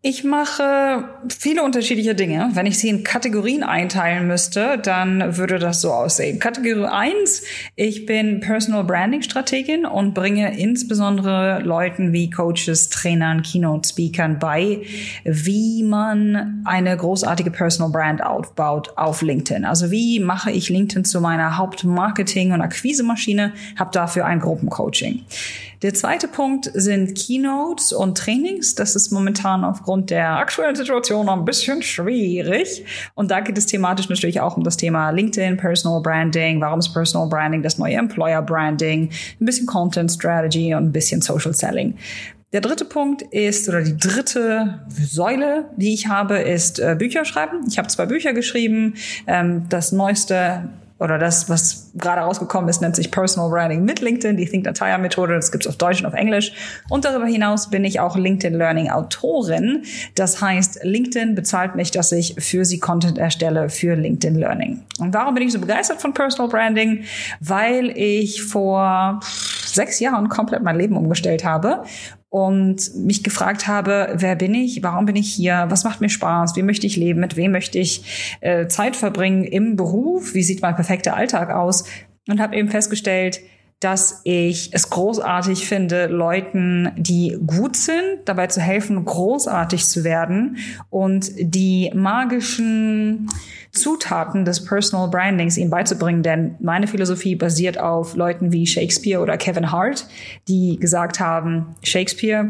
Ich 0.08 0.24
mache 0.24 1.04
viele 1.36 1.64
unterschiedliche 1.64 2.14
Dinge. 2.14 2.52
Wenn 2.54 2.68
ich 2.68 2.78
sie 2.78 2.90
in 2.90 3.04
Kategorien 3.04 3.64
einteilen 3.64 4.28
müsste, 4.28 4.78
dann 4.78 5.36
würde 5.36 5.58
das 5.58 5.82
so 5.82 5.92
aussehen. 5.92 6.38
Kategorie 6.38 6.86
1, 6.86 7.42
ich 7.76 8.06
bin 8.06 8.40
Personal 8.40 8.84
Branding 8.84 9.24
Strategin 9.24 9.84
und 9.84 10.14
bringe 10.14 10.60
insbesondere 10.60 11.60
Leuten 11.64 12.14
wie 12.14 12.30
Coaches, 12.30 12.90
Trainern, 12.92 13.42
Keynote 13.42 13.90
Speakern 13.90 14.38
bei, 14.38 14.84
wie 15.24 15.82
man 15.82 16.62
eine 16.66 16.96
großartige 16.96 17.50
Personal 17.50 17.92
Brand 17.92 18.24
aufbaut 18.24 18.94
auf 18.98 19.24
LinkedIn. 19.24 19.66
Also 19.66 19.90
wie 19.90 20.20
mache 20.20 20.52
ich 20.52 20.70
LinkedIn 20.70 21.06
zu 21.06 21.20
meiner 21.20 21.58
Hauptmarketing- 21.58 22.54
und 22.54 22.62
Akquisemaschine, 22.62 23.54
habe 23.76 23.90
dafür 23.92 24.28
ein 24.28 24.40
Gruppencoaching. 24.40 25.26
Der 25.82 25.94
zweite 25.94 26.28
Punkt 26.28 26.72
sind 26.74 27.16
Keynotes 27.16 27.92
und 27.92 28.18
Trainings. 28.18 28.76
Das 28.76 28.96
ist 28.96 29.12
momentan 29.12 29.64
aufgrund 29.64 30.10
der 30.10 30.38
aktuellen 30.38 30.76
Situation 30.76 31.28
ein 31.28 31.46
bisschen 31.46 31.82
schwierig. 31.82 32.86
Und 33.14 33.32
da 33.32 33.42
geht 33.42 33.58
es 33.58 33.66
thematisch 33.66 34.10
natürlich 34.10 34.40
auch 34.40 34.58
um 34.58 34.64
das 34.64 34.78
Thema 34.78 35.10
LinkedIn, 35.10 35.58
Personal 35.58 36.02
Branding. 36.02 36.62
Warum 36.62 36.80
ist 36.80 36.94
Personal 36.94 37.28
Branding 37.28 37.62
das 37.62 37.78
neue 37.78 37.96
Employer 37.96 38.42
Branding? 38.42 39.10
Ein 39.40 39.46
bisschen 39.46 39.68
Content 39.68 40.12
Strategy 40.12 40.74
und 40.74 40.86
ein 40.86 40.92
bisschen 40.92 41.22
Social 41.22 41.54
Selling. 41.54 41.96
Der 42.54 42.62
dritte 42.62 42.86
Punkt 42.86 43.22
ist, 43.22 43.68
oder 43.68 43.82
die 43.82 43.98
dritte 43.98 44.80
Säule, 44.88 45.66
die 45.76 45.94
ich 45.94 46.08
habe, 46.08 46.38
ist 46.38 46.80
äh, 46.80 46.96
Bücher 46.98 47.26
schreiben. 47.26 47.66
Ich 47.68 47.78
habe 47.78 47.90
zwei 47.90 48.06
Bücher 48.06 48.32
geschrieben. 48.32 48.94
Ähm, 49.28 49.66
das 49.68 49.92
neueste 49.92 50.70
oder 50.98 51.18
das, 51.18 51.50
was 51.50 51.92
gerade 51.96 52.22
rausgekommen 52.22 52.70
ist, 52.70 52.82
nennt 52.82 52.96
sich 52.96 53.12
Personal 53.12 53.50
Branding 53.50 53.84
mit 53.84 54.00
LinkedIn, 54.00 54.38
die 54.38 54.46
Think 54.46 54.74
Tire 54.74 54.98
Methode. 54.98 55.36
Das 55.36 55.52
gibt's 55.52 55.68
auf 55.68 55.76
Deutsch 55.76 56.00
und 56.00 56.06
auf 56.06 56.14
Englisch. 56.14 56.54
Und 56.90 57.04
darüber 57.04 57.26
hinaus 57.26 57.70
bin 57.70 57.84
ich 57.84 58.00
auch 58.00 58.16
LinkedIn 58.16 58.58
Learning 58.58 58.90
Autorin. 58.90 59.84
Das 60.16 60.42
heißt, 60.42 60.84
LinkedIn 60.84 61.36
bezahlt 61.36 61.76
mich, 61.76 61.92
dass 61.92 62.12
ich 62.14 62.36
für 62.40 62.64
sie 62.64 62.80
Content 62.80 63.18
erstelle 63.18 63.70
für 63.70 63.96
LinkedIn 63.96 64.36
Learning. 64.36 64.84
Und 65.00 65.14
warum 65.14 65.34
bin 65.34 65.44
ich 65.44 65.52
so 65.52 65.60
begeistert 65.60 66.02
von 66.02 66.14
Personal 66.14 66.50
Branding? 66.50 67.04
Weil 67.42 67.90
ich 67.98 68.44
vor 68.44 69.20
sechs 69.66 70.00
Jahren 70.00 70.30
komplett 70.30 70.64
mein 70.64 70.78
Leben 70.78 70.96
umgestellt 70.96 71.44
habe 71.44 71.84
und 72.36 72.94
mich 72.96 73.24
gefragt 73.24 73.66
habe, 73.66 74.10
wer 74.18 74.36
bin 74.36 74.54
ich, 74.54 74.84
warum 74.84 75.06
bin 75.06 75.16
ich 75.16 75.34
hier, 75.34 75.68
was 75.70 75.86
macht 75.86 76.02
mir 76.02 76.10
Spaß, 76.10 76.58
wie 76.58 76.64
möchte 76.64 76.86
ich 76.86 76.98
leben, 76.98 77.22
mit 77.22 77.38
wem 77.38 77.54
möchte 77.54 77.80
ich 77.80 78.38
äh, 78.42 78.68
Zeit 78.68 78.98
verbringen 78.98 79.46
im 79.46 79.78
Beruf, 79.78 80.34
wie 80.34 80.44
sieht 80.44 80.62
mein 80.62 80.76
perfekter 80.76 81.16
Alltag 81.16 81.50
aus? 81.50 81.86
Und 82.28 82.42
habe 82.42 82.58
eben 82.58 82.68
festgestellt, 82.68 83.40
dass 83.86 84.22
ich 84.24 84.74
es 84.74 84.90
großartig 84.90 85.68
finde, 85.68 86.08
Leuten, 86.08 86.90
die 86.98 87.38
gut 87.46 87.76
sind, 87.76 88.18
dabei 88.26 88.48
zu 88.48 88.60
helfen, 88.60 89.06
großartig 89.06 89.86
zu 89.86 90.04
werden 90.04 90.58
und 90.90 91.30
die 91.38 91.92
magischen 91.94 93.30
Zutaten 93.72 94.44
des 94.44 94.66
Personal 94.66 95.08
Brandings 95.10 95.56
ihnen 95.56 95.70
beizubringen, 95.70 96.24
denn 96.24 96.56
meine 96.60 96.88
Philosophie 96.88 97.36
basiert 97.36 97.78
auf 97.80 98.16
Leuten 98.16 98.52
wie 98.52 98.66
Shakespeare 98.66 99.22
oder 99.22 99.38
Kevin 99.38 99.72
Hart, 99.72 100.08
die 100.48 100.80
gesagt 100.80 101.20
haben, 101.20 101.76
Shakespeare 101.84 102.50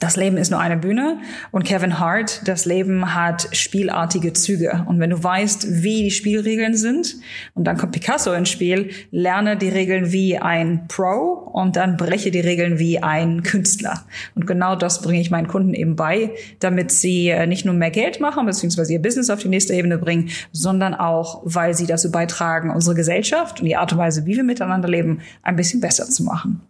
das 0.00 0.16
Leben 0.16 0.36
ist 0.36 0.50
nur 0.50 0.60
eine 0.60 0.76
Bühne 0.76 1.18
und 1.52 1.64
Kevin 1.64 1.98
Hart, 1.98 2.46
das 2.46 2.64
Leben 2.64 3.14
hat 3.14 3.48
spielartige 3.52 4.32
Züge. 4.32 4.84
Und 4.86 5.00
wenn 5.00 5.10
du 5.10 5.22
weißt, 5.22 5.82
wie 5.82 6.02
die 6.02 6.10
Spielregeln 6.10 6.76
sind, 6.76 7.16
und 7.54 7.64
dann 7.64 7.76
kommt 7.76 7.92
Picasso 7.92 8.32
ins 8.32 8.48
Spiel, 8.48 8.90
lerne 9.10 9.56
die 9.56 9.68
Regeln 9.68 10.12
wie 10.12 10.38
ein 10.38 10.86
Pro 10.88 11.50
und 11.52 11.76
dann 11.76 11.96
breche 11.96 12.30
die 12.30 12.40
Regeln 12.40 12.78
wie 12.78 13.02
ein 13.02 13.42
Künstler. 13.42 14.04
Und 14.34 14.46
genau 14.46 14.76
das 14.76 15.02
bringe 15.02 15.20
ich 15.20 15.30
meinen 15.30 15.48
Kunden 15.48 15.74
eben 15.74 15.96
bei, 15.96 16.30
damit 16.60 16.92
sie 16.92 17.28
äh, 17.28 17.46
nicht 17.46 17.64
nur 17.64 17.74
mehr 17.74 17.90
Geld 17.90 18.20
machen, 18.20 18.46
beziehungsweise 18.46 18.92
ihr 18.92 19.02
Business 19.02 19.30
auf 19.30 19.40
die 19.40 19.48
nächste 19.48 19.74
Ebene 19.74 19.98
bringen, 19.98 20.30
sondern 20.52 20.94
auch, 20.94 21.42
weil 21.44 21.74
sie 21.74 21.86
dazu 21.86 22.10
beitragen, 22.10 22.70
unsere 22.70 22.94
Gesellschaft 22.94 23.60
und 23.60 23.66
die 23.66 23.76
Art 23.76 23.92
und 23.92 23.98
Weise, 23.98 24.26
wie 24.26 24.36
wir 24.36 24.44
miteinander 24.44 24.88
leben, 24.88 25.20
ein 25.42 25.56
bisschen 25.56 25.80
besser 25.80 26.06
zu 26.06 26.24
machen. 26.24 26.60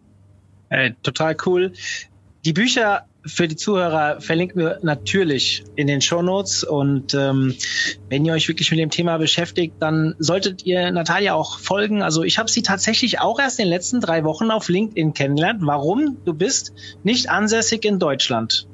Äh, 0.69 0.91
total 1.03 1.35
cool. 1.45 1.73
Die 2.45 2.53
Bücher 2.53 3.05
für 3.27 3.47
die 3.47 3.55
Zuhörer 3.55 4.21
verlinken 4.21 4.61
wir 4.61 4.79
natürlich 4.81 5.63
in 5.75 5.87
den 5.87 6.01
Show 6.01 6.21
Notes 6.21 6.63
und 6.63 7.13
ähm, 7.13 7.55
wenn 8.09 8.25
ihr 8.25 8.33
euch 8.33 8.47
wirklich 8.47 8.71
mit 8.71 8.79
dem 8.79 8.89
Thema 8.89 9.17
beschäftigt, 9.17 9.75
dann 9.79 10.15
solltet 10.19 10.65
ihr 10.65 10.91
Natalia 10.91 11.33
auch 11.33 11.59
folgen. 11.59 12.01
Also 12.01 12.23
ich 12.23 12.39
habe 12.39 12.49
sie 12.49 12.61
tatsächlich 12.61 13.19
auch 13.19 13.39
erst 13.39 13.59
in 13.59 13.65
den 13.65 13.73
letzten 13.73 14.01
drei 14.01 14.23
Wochen 14.23 14.51
auf 14.51 14.69
LinkedIn 14.69 15.13
kennengelernt. 15.13 15.61
Warum? 15.63 16.17
Du 16.25 16.33
bist 16.33 16.73
nicht 17.03 17.29
ansässig 17.29 17.85
in 17.85 17.99
Deutschland. 17.99 18.67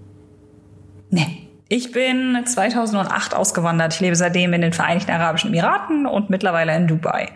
Nee. 1.09 1.49
Ich 1.69 1.91
bin 1.91 2.39
2008 2.45 3.35
ausgewandert. 3.35 3.95
Ich 3.95 3.99
lebe 3.99 4.15
seitdem 4.15 4.53
in 4.53 4.61
den 4.61 4.73
Vereinigten 4.73 5.09
Arabischen 5.09 5.49
Emiraten 5.49 6.05
und 6.05 6.29
mittlerweile 6.29 6.75
in 6.75 6.87
Dubai. 6.87 7.29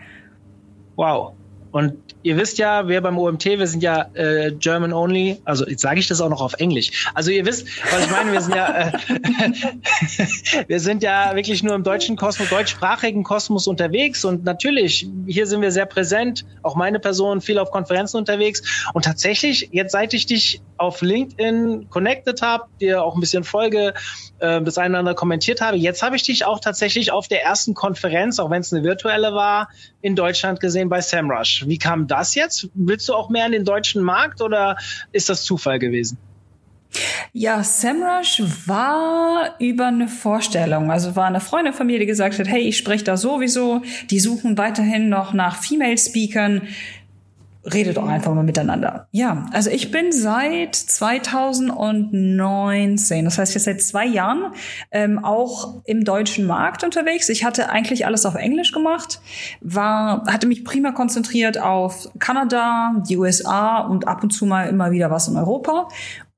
Wow. 0.94 1.32
Und 1.70 1.94
ihr 2.22 2.36
wisst 2.36 2.58
ja, 2.58 2.88
wir 2.88 3.00
beim 3.00 3.18
OMT, 3.18 3.44
wir 3.44 3.66
sind 3.66 3.82
ja 3.82 4.06
äh, 4.14 4.52
German 4.52 4.92
only, 4.92 5.40
also 5.44 5.66
jetzt 5.66 5.82
sage 5.82 6.00
ich 6.00 6.08
das 6.08 6.20
auch 6.20 6.30
noch 6.30 6.40
auf 6.40 6.54
Englisch. 6.54 7.10
Also 7.14 7.30
ihr 7.30 7.44
wisst, 7.44 7.66
was 7.92 8.04
ich 8.04 8.10
meine, 8.10 8.32
wir 8.32 8.40
sind 8.40 8.54
ja 8.54 8.88
äh, 8.88 8.92
wir 10.68 10.80
sind 10.80 11.02
ja 11.02 11.34
wirklich 11.34 11.62
nur 11.62 11.74
im 11.74 11.82
deutschen 11.82 12.16
Kosmos, 12.16 12.48
deutschsprachigen 12.48 13.22
Kosmos 13.22 13.66
unterwegs. 13.66 14.24
Und 14.24 14.44
natürlich, 14.44 15.08
hier 15.26 15.46
sind 15.46 15.60
wir 15.60 15.70
sehr 15.70 15.86
präsent, 15.86 16.44
auch 16.62 16.74
meine 16.74 17.00
Person 17.00 17.40
viel 17.40 17.58
auf 17.58 17.70
Konferenzen 17.70 18.16
unterwegs. 18.16 18.62
Und 18.94 19.04
tatsächlich, 19.04 19.68
jetzt 19.72 19.92
seit 19.92 20.14
ich 20.14 20.26
dich 20.26 20.62
auf 20.78 21.02
LinkedIn 21.02 21.90
connected 21.90 22.40
habe, 22.42 22.64
dir 22.80 23.02
auch 23.02 23.14
ein 23.14 23.20
bisschen 23.20 23.44
folge, 23.44 23.94
äh, 24.38 24.62
das 24.62 24.78
eine 24.78 24.90
oder 24.90 24.98
andere 25.00 25.14
kommentiert 25.14 25.60
habe, 25.60 25.76
jetzt 25.76 26.02
habe 26.02 26.16
ich 26.16 26.22
dich 26.22 26.44
auch 26.44 26.60
tatsächlich 26.60 27.12
auf 27.12 27.28
der 27.28 27.42
ersten 27.42 27.74
Konferenz, 27.74 28.38
auch 28.38 28.50
wenn 28.50 28.60
es 28.60 28.72
eine 28.72 28.84
virtuelle 28.84 29.34
war, 29.34 29.68
in 30.00 30.16
Deutschland 30.16 30.60
gesehen 30.60 30.88
bei 30.88 31.00
SEMrush. 31.00 31.57
Wie 31.66 31.78
kam 31.78 32.06
das 32.06 32.34
jetzt? 32.34 32.68
Willst 32.74 33.08
du 33.08 33.14
auch 33.14 33.30
mehr 33.30 33.46
in 33.46 33.52
den 33.52 33.64
deutschen 33.64 34.02
Markt 34.02 34.40
oder 34.40 34.76
ist 35.12 35.28
das 35.28 35.44
Zufall 35.44 35.78
gewesen? 35.78 36.18
Ja, 37.32 37.62
SEMrush 37.62 38.42
war 38.66 39.54
über 39.58 39.88
eine 39.88 40.08
Vorstellung. 40.08 40.90
Also 40.90 41.14
war 41.16 41.26
eine 41.26 41.40
Freundin 41.40 41.74
von 41.74 41.86
mir, 41.86 41.98
die 41.98 42.06
gesagt 42.06 42.38
hat, 42.38 42.48
hey, 42.48 42.62
ich 42.62 42.78
spreche 42.78 43.04
da 43.04 43.16
sowieso. 43.16 43.82
Die 44.10 44.18
suchen 44.18 44.56
weiterhin 44.56 45.08
noch 45.08 45.34
nach 45.34 45.56
Female 45.62 45.98
Speakern 45.98 46.62
redet 47.72 47.96
doch 47.96 48.06
einfach 48.06 48.34
mal 48.34 48.44
miteinander. 48.44 49.08
Ja, 49.12 49.46
also 49.52 49.70
ich 49.70 49.90
bin 49.90 50.12
seit 50.12 50.74
2019, 50.74 53.24
das 53.24 53.38
heißt 53.38 53.54
jetzt 53.54 53.64
seit 53.64 53.80
zwei 53.82 54.06
Jahren, 54.06 54.52
ähm, 54.90 55.24
auch 55.24 55.82
im 55.84 56.04
deutschen 56.04 56.46
Markt 56.46 56.84
unterwegs. 56.84 57.28
Ich 57.28 57.44
hatte 57.44 57.70
eigentlich 57.70 58.06
alles 58.06 58.26
auf 58.26 58.34
Englisch 58.34 58.72
gemacht, 58.72 59.20
war, 59.60 60.24
hatte 60.26 60.46
mich 60.46 60.64
prima 60.64 60.92
konzentriert 60.92 61.60
auf 61.60 62.08
Kanada, 62.18 63.02
die 63.08 63.16
USA 63.16 63.78
und 63.78 64.08
ab 64.08 64.22
und 64.22 64.30
zu 64.30 64.46
mal 64.46 64.68
immer 64.68 64.90
wieder 64.90 65.10
was 65.10 65.28
in 65.28 65.36
Europa 65.36 65.88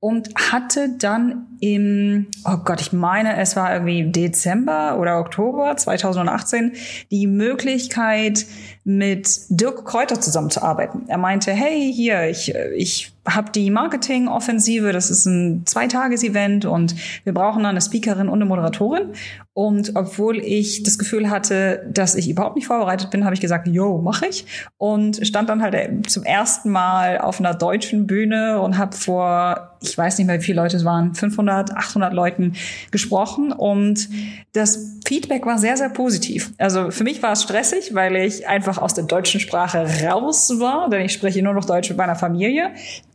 und 0.01 0.29
hatte 0.35 0.89
dann 0.97 1.45
im, 1.59 2.25
oh 2.43 2.57
Gott, 2.65 2.81
ich 2.81 2.91
meine, 2.91 3.37
es 3.37 3.55
war 3.55 3.71
irgendwie 3.71 4.11
Dezember 4.11 4.97
oder 4.99 5.19
Oktober 5.19 5.77
2018 5.77 6.73
die 7.11 7.27
Möglichkeit, 7.27 8.47
mit 8.83 9.41
Dirk 9.49 9.85
Kräuter 9.85 10.19
zusammenzuarbeiten. 10.19 11.03
Er 11.07 11.17
meinte, 11.17 11.51
hey, 11.51 11.91
hier, 11.93 12.27
ich, 12.27 12.53
ich 12.75 13.13
habe 13.27 13.51
die 13.51 13.69
Marketing-Offensive, 13.69 14.91
das 14.91 15.11
ist 15.11 15.25
ein 15.25 15.63
Zweitages-Event 15.65 16.65
und 16.65 16.95
wir 17.23 17.33
brauchen 17.33 17.65
eine 17.65 17.79
Speakerin 17.79 18.27
und 18.27 18.35
eine 18.35 18.45
Moderatorin. 18.45 19.13
Und 19.53 19.95
obwohl 19.95 20.39
ich 20.39 20.83
das 20.83 20.97
Gefühl 20.97 21.29
hatte, 21.29 21.85
dass 21.91 22.15
ich 22.15 22.29
überhaupt 22.29 22.55
nicht 22.55 22.67
vorbereitet 22.67 23.11
bin, 23.11 23.25
habe 23.25 23.35
ich 23.35 23.41
gesagt, 23.41 23.67
yo, 23.67 23.97
mache 23.97 24.25
ich. 24.27 24.45
Und 24.77 25.27
stand 25.27 25.49
dann 25.49 25.61
halt 25.61 26.09
zum 26.09 26.23
ersten 26.23 26.71
Mal 26.71 27.19
auf 27.19 27.39
einer 27.39 27.53
deutschen 27.53 28.07
Bühne 28.07 28.61
und 28.61 28.77
habe 28.77 28.95
vor, 28.95 29.77
ich 29.81 29.95
weiß 29.97 30.17
nicht 30.17 30.27
mehr, 30.27 30.39
wie 30.39 30.43
viele 30.43 30.61
Leute 30.61 30.77
es 30.77 30.85
waren, 30.85 31.13
500, 31.13 31.75
800 31.75 32.13
Leuten 32.13 32.53
gesprochen. 32.91 33.51
Und 33.51 34.07
das 34.53 34.97
Feedback 35.05 35.45
war 35.45 35.57
sehr, 35.57 35.75
sehr 35.75 35.89
positiv. 35.89 36.53
Also 36.57 36.89
für 36.89 37.03
mich 37.03 37.21
war 37.21 37.33
es 37.33 37.43
stressig, 37.43 37.93
weil 37.93 38.15
ich 38.15 38.47
einfach 38.47 38.70
aus 38.77 38.93
der 38.93 39.05
deutschen 39.05 39.39
Sprache 39.39 39.85
raus 40.05 40.53
war, 40.59 40.89
denn 40.89 41.01
ich 41.01 41.13
spreche 41.13 41.41
nur 41.41 41.53
noch 41.53 41.65
Deutsch 41.65 41.89
mit 41.89 41.97
meiner 41.97 42.15
Familie 42.15 42.71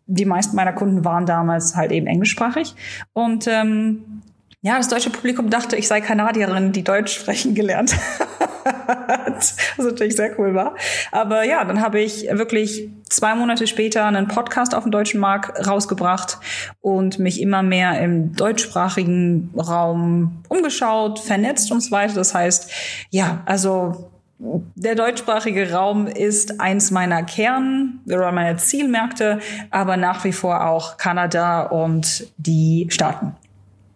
die 0.07 0.25
meisten 0.25 0.57
meiner 0.57 0.73
Kunden 0.73 1.05
waren 1.05 1.27
damals 1.27 1.75
halt 1.77 1.93
eben 1.93 2.07
englischsprachig. 2.07 2.75
Und 3.13 3.47
ähm, 3.49 4.23
ja, 4.63 4.77
das 4.79 4.89
deutsche 4.89 5.11
Publikum 5.11 5.51
dachte, 5.51 5.77
ich 5.77 5.87
sei 5.87 6.01
Kanadierin, 6.01 6.73
die 6.73 6.85
Deutsch 6.85 7.15
sprechen 7.15 7.55
gelernt 7.55 7.95
hat. 7.95 9.55
Was 9.77 9.87
natürlich 9.87 10.17
sehr 10.17 10.39
cool 10.39 10.55
war. 10.55 10.75
Aber 11.13 11.45
ja, 11.45 11.65
dann 11.65 11.81
habe 11.81 12.01
ich 12.01 12.27
wirklich 12.31 12.89
zwei 13.09 13.35
Monate 13.35 13.67
später 13.67 14.07
einen 14.07 14.29
Podcast 14.29 14.75
auf 14.75 14.85
dem 14.85 14.93
deutschen 14.93 15.21
Markt 15.21 15.67
rausgebracht 15.67 16.39
und 16.81 17.19
mich 17.19 17.41
immer 17.41 17.63
mehr 17.63 18.01
im 18.01 18.35
deutschsprachigen 18.35 19.53
Raum 19.57 20.43
umgeschaut, 20.49 21.19
vernetzt 21.19 21.71
und 21.71 21.81
so 21.81 21.91
weiter. 21.91 22.15
Das 22.15 22.35
heißt, 22.35 22.71
ja, 23.11 23.43
also 23.47 24.11
der 24.39 24.95
deutschsprachige 24.95 25.73
Raum 25.73 26.07
ist 26.07 26.61
eins 26.61 26.91
meiner 26.91 27.23
Kern- 27.23 28.01
oder 28.07 28.33
meiner 28.33 28.59
Zielmärkte, 28.59 29.41
aber 29.71 29.97
nach 29.97 30.25
wie 30.25 30.33
vor 30.33 30.69
auch 30.69 30.99
Kanada 30.99 31.63
und 31.63 32.27
die 32.37 32.87
Staaten. 32.91 33.35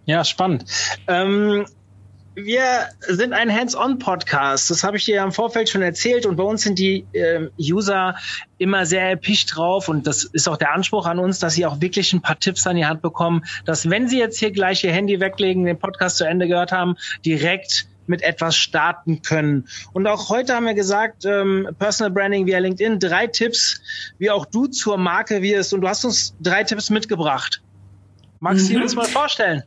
Ja, 0.06 0.24
spannend. 0.24 0.64
Ähm, 1.08 1.66
wir 2.34 2.88
sind 3.06 3.32
ein 3.32 3.52
Hands-on-Podcast. 3.52 4.70
Das 4.70 4.82
habe 4.82 4.96
ich 4.96 5.04
dir 5.04 5.16
ja 5.16 5.24
im 5.24 5.32
Vorfeld 5.32 5.68
schon 5.68 5.82
erzählt. 5.82 6.26
Und 6.26 6.36
bei 6.36 6.42
uns 6.42 6.62
sind 6.62 6.78
die 6.78 7.04
äh, 7.12 7.48
User 7.60 8.16
immer 8.56 8.86
sehr 8.86 9.10
erpicht 9.10 9.54
drauf. 9.54 9.88
Und 9.88 10.06
das 10.06 10.24
ist 10.24 10.48
auch 10.48 10.56
der 10.56 10.72
Anspruch 10.72 11.06
an 11.06 11.18
uns, 11.18 11.38
dass 11.38 11.54
sie 11.54 11.66
auch 11.66 11.80
wirklich 11.80 12.12
ein 12.12 12.22
paar 12.22 12.38
Tipps 12.38 12.66
an 12.66 12.76
die 12.76 12.86
Hand 12.86 13.02
bekommen, 13.02 13.44
dass 13.66 13.90
wenn 13.90 14.08
sie 14.08 14.18
jetzt 14.18 14.38
hier 14.38 14.52
gleich 14.52 14.84
ihr 14.84 14.92
Handy 14.92 15.20
weglegen, 15.20 15.64
den 15.64 15.78
Podcast 15.78 16.16
zu 16.16 16.24
Ende 16.24 16.48
gehört 16.48 16.72
haben, 16.72 16.96
direkt 17.26 17.86
mit 18.10 18.22
etwas 18.22 18.56
starten 18.56 19.22
können. 19.22 19.66
Und 19.92 20.06
auch 20.06 20.28
heute 20.28 20.54
haben 20.54 20.66
wir 20.66 20.74
gesagt, 20.74 21.24
ähm, 21.24 21.68
Personal 21.78 22.10
Branding 22.10 22.46
via 22.46 22.58
LinkedIn, 22.58 22.98
drei 22.98 23.26
Tipps, 23.26 23.80
wie 24.18 24.30
auch 24.30 24.44
du 24.44 24.66
zur 24.66 24.98
Marke 24.98 25.40
wirst. 25.40 25.72
Und 25.72 25.80
du 25.80 25.88
hast 25.88 26.04
uns 26.04 26.34
drei 26.40 26.64
Tipps 26.64 26.90
mitgebracht. 26.90 27.62
Magst 28.40 28.68
du 28.68 28.76
mhm. 28.76 28.82
uns 28.82 28.94
mal 28.94 29.06
vorstellen? 29.06 29.62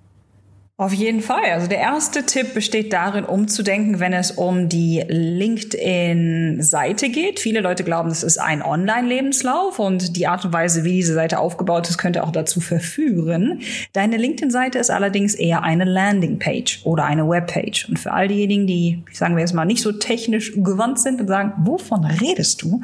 Auf 0.75 0.92
jeden 0.92 1.22
Fall. 1.22 1.51
Also 1.51 1.68
der 1.68 1.77
erste 1.77 2.25
Tipp 2.25 2.56
besteht 2.56 2.94
darin, 2.94 3.25
umzudenken, 3.25 4.00
wenn 4.00 4.12
es 4.12 4.32
um 4.32 4.70
die 4.70 5.03
LinkedIn-Seite 5.08 7.10
geht. 7.10 7.39
Viele 7.39 7.60
Leute 7.60 7.84
glauben, 7.84 8.10
es 8.10 8.24
ist 8.24 8.39
ein 8.39 8.63
Online-Lebenslauf 8.63 9.77
und 9.77 10.18
die 10.18 10.25
Art 10.25 10.46
und 10.46 10.51
Weise, 10.51 10.84
wie 10.84 10.94
diese 10.94 11.13
Seite 11.13 11.38
aufgebaut 11.38 11.88
ist, 11.89 12.00
könnte 12.00 12.24
auch 12.24 12.32
dazu 12.32 12.60
verführen. 12.60 13.62
Deine 13.94 14.18
LinkedIn-Seite 14.18 14.80
ist 14.80 14.89
allerdings 14.89 15.36
eher 15.36 15.62
eine 15.62 15.86
Landing-Page 15.86 16.82
oder 16.86 17.06
eine 17.06 17.30
Web-Page. 17.30 17.89
Und 17.89 18.00
für 18.00 18.12
all 18.12 18.27
diejenigen, 18.27 18.65
die, 18.65 19.03
sagen 19.12 19.36
wir 19.36 19.42
jetzt 19.42 19.53
mal, 19.53 19.65
nicht 19.65 19.84
so 19.84 19.92
technisch 19.92 20.53
gewandt 20.56 21.00
sind 21.00 21.22
und 21.22 21.27
sagen, 21.27 21.53
wovon 21.60 22.03
redest 22.03 22.63
du? 22.63 22.82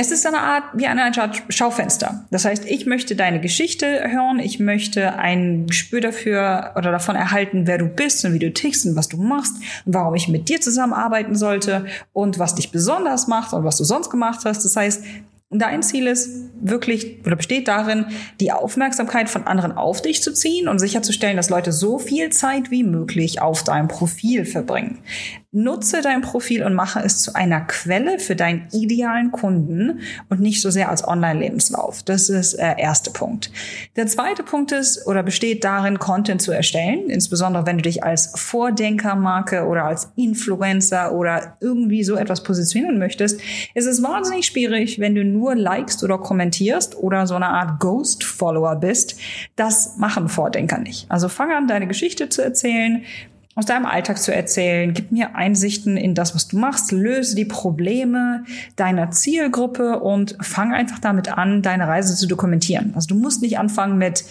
Es 0.00 0.12
ist 0.12 0.24
eine 0.28 0.38
Art 0.38 0.62
wie 0.74 0.86
eine 0.86 1.02
Art 1.02 1.42
Schaufenster. 1.48 2.24
Das 2.30 2.44
heißt, 2.44 2.64
ich 2.66 2.86
möchte 2.86 3.16
deine 3.16 3.40
Geschichte 3.40 4.08
hören, 4.08 4.38
ich 4.38 4.60
möchte 4.60 5.14
ein 5.14 5.66
Gespür 5.66 6.00
dafür 6.00 6.74
oder 6.76 6.92
davon 6.92 7.16
erhalten, 7.16 7.66
wer 7.66 7.78
du 7.78 7.86
bist 7.86 8.24
und 8.24 8.32
wie 8.32 8.38
du 8.38 8.52
tickst 8.52 8.86
und 8.86 8.94
was 8.94 9.08
du 9.08 9.16
machst 9.16 9.56
und 9.86 9.94
warum 9.94 10.14
ich 10.14 10.28
mit 10.28 10.48
dir 10.48 10.60
zusammenarbeiten 10.60 11.34
sollte 11.34 11.86
und 12.12 12.38
was 12.38 12.54
dich 12.54 12.70
besonders 12.70 13.26
macht 13.26 13.52
und 13.52 13.64
was 13.64 13.76
du 13.76 13.82
sonst 13.82 14.08
gemacht 14.08 14.42
hast. 14.44 14.64
Das 14.64 14.76
heißt, 14.76 15.02
Dein 15.50 15.82
Ziel 15.82 16.06
ist 16.06 16.50
wirklich 16.60 17.24
oder 17.24 17.34
besteht 17.34 17.68
darin, 17.68 18.04
die 18.38 18.52
Aufmerksamkeit 18.52 19.30
von 19.30 19.46
anderen 19.46 19.72
auf 19.72 20.02
dich 20.02 20.22
zu 20.22 20.34
ziehen 20.34 20.68
und 20.68 20.78
sicherzustellen, 20.78 21.38
dass 21.38 21.48
Leute 21.48 21.72
so 21.72 21.98
viel 21.98 22.28
Zeit 22.28 22.70
wie 22.70 22.84
möglich 22.84 23.40
auf 23.40 23.64
deinem 23.64 23.88
Profil 23.88 24.44
verbringen. 24.44 24.98
Nutze 25.50 26.02
dein 26.02 26.20
Profil 26.20 26.62
und 26.62 26.74
mache 26.74 27.00
es 27.00 27.22
zu 27.22 27.34
einer 27.34 27.62
Quelle 27.62 28.18
für 28.18 28.36
deinen 28.36 28.68
idealen 28.70 29.32
Kunden 29.32 30.00
und 30.28 30.40
nicht 30.40 30.60
so 30.60 30.68
sehr 30.68 30.90
als 30.90 31.08
Online-Lebenslauf. 31.08 32.02
Das 32.02 32.28
ist 32.28 32.58
der 32.58 32.78
äh, 32.78 32.82
erste 32.82 33.10
Punkt. 33.10 33.50
Der 33.96 34.06
zweite 34.06 34.42
Punkt 34.42 34.72
ist 34.72 35.06
oder 35.06 35.22
besteht 35.22 35.64
darin, 35.64 35.98
Content 35.98 36.42
zu 36.42 36.52
erstellen, 36.52 37.08
insbesondere 37.08 37.64
wenn 37.64 37.78
du 37.78 37.82
dich 37.82 38.04
als 38.04 38.32
Vordenkermarke 38.36 39.64
oder 39.64 39.84
als 39.84 40.12
Influencer 40.16 41.14
oder 41.14 41.56
irgendwie 41.62 42.04
so 42.04 42.16
etwas 42.16 42.42
positionieren 42.42 42.98
möchtest. 42.98 43.40
Es 43.74 43.86
ist 43.86 44.02
wahnsinnig 44.02 44.44
schwierig, 44.44 44.98
wenn 44.98 45.14
du 45.14 45.24
nur 45.24 45.54
likest 45.54 46.04
oder 46.04 46.18
kommentierst 46.18 46.94
oder 46.94 47.26
so 47.26 47.36
eine 47.36 47.48
Art 47.48 47.80
Ghost-Follower 47.80 48.76
bist. 48.76 49.18
Das 49.56 49.96
machen 49.96 50.28
Vordenker 50.28 50.76
nicht. 50.76 51.10
Also 51.10 51.30
fang 51.30 51.52
an, 51.52 51.68
deine 51.68 51.86
Geschichte 51.86 52.28
zu 52.28 52.42
erzählen, 52.42 53.02
aus 53.58 53.66
deinem 53.66 53.86
Alltag 53.86 54.18
zu 54.18 54.32
erzählen. 54.32 54.94
Gib 54.94 55.10
mir 55.10 55.34
Einsichten 55.34 55.96
in 55.96 56.14
das, 56.14 56.32
was 56.32 56.46
du 56.46 56.56
machst. 56.56 56.92
Löse 56.92 57.34
die 57.34 57.44
Probleme 57.44 58.44
deiner 58.76 59.10
Zielgruppe 59.10 59.98
und 59.98 60.36
fang 60.40 60.72
einfach 60.72 61.00
damit 61.00 61.36
an, 61.36 61.60
deine 61.60 61.88
Reise 61.88 62.14
zu 62.14 62.28
dokumentieren. 62.28 62.92
Also 62.94 63.08
du 63.08 63.16
musst 63.16 63.42
nicht 63.42 63.58
anfangen 63.58 63.98
mit 63.98 64.24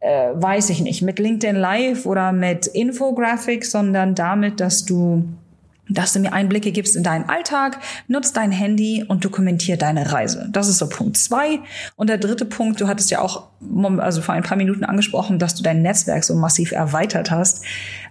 äh, 0.00 0.30
weiß 0.34 0.70
ich 0.70 0.80
nicht, 0.80 1.02
mit 1.02 1.18
LinkedIn 1.18 1.54
Live 1.54 2.06
oder 2.06 2.32
mit 2.32 2.66
Infographics, 2.66 3.70
sondern 3.70 4.14
damit, 4.14 4.58
dass 4.58 4.86
du 4.86 5.28
dass 5.88 6.12
du 6.12 6.20
mir 6.20 6.32
Einblicke 6.32 6.72
gibst 6.72 6.96
in 6.96 7.02
deinen 7.02 7.28
Alltag, 7.28 7.78
nutzt 8.08 8.36
dein 8.36 8.52
Handy 8.52 9.04
und 9.06 9.24
dokumentier 9.24 9.76
deine 9.76 10.12
Reise. 10.12 10.48
Das 10.52 10.68
ist 10.68 10.78
so 10.78 10.88
Punkt 10.88 11.16
zwei. 11.16 11.60
Und 11.96 12.08
der 12.08 12.18
dritte 12.18 12.44
Punkt, 12.44 12.80
du 12.80 12.88
hattest 12.88 13.10
ja 13.10 13.20
auch 13.20 13.48
also 13.98 14.22
vor 14.22 14.34
ein 14.34 14.42
paar 14.42 14.56
Minuten 14.56 14.84
angesprochen, 14.84 15.38
dass 15.38 15.54
du 15.54 15.62
dein 15.62 15.82
Netzwerk 15.82 16.24
so 16.24 16.34
massiv 16.34 16.72
erweitert 16.72 17.30
hast. 17.30 17.64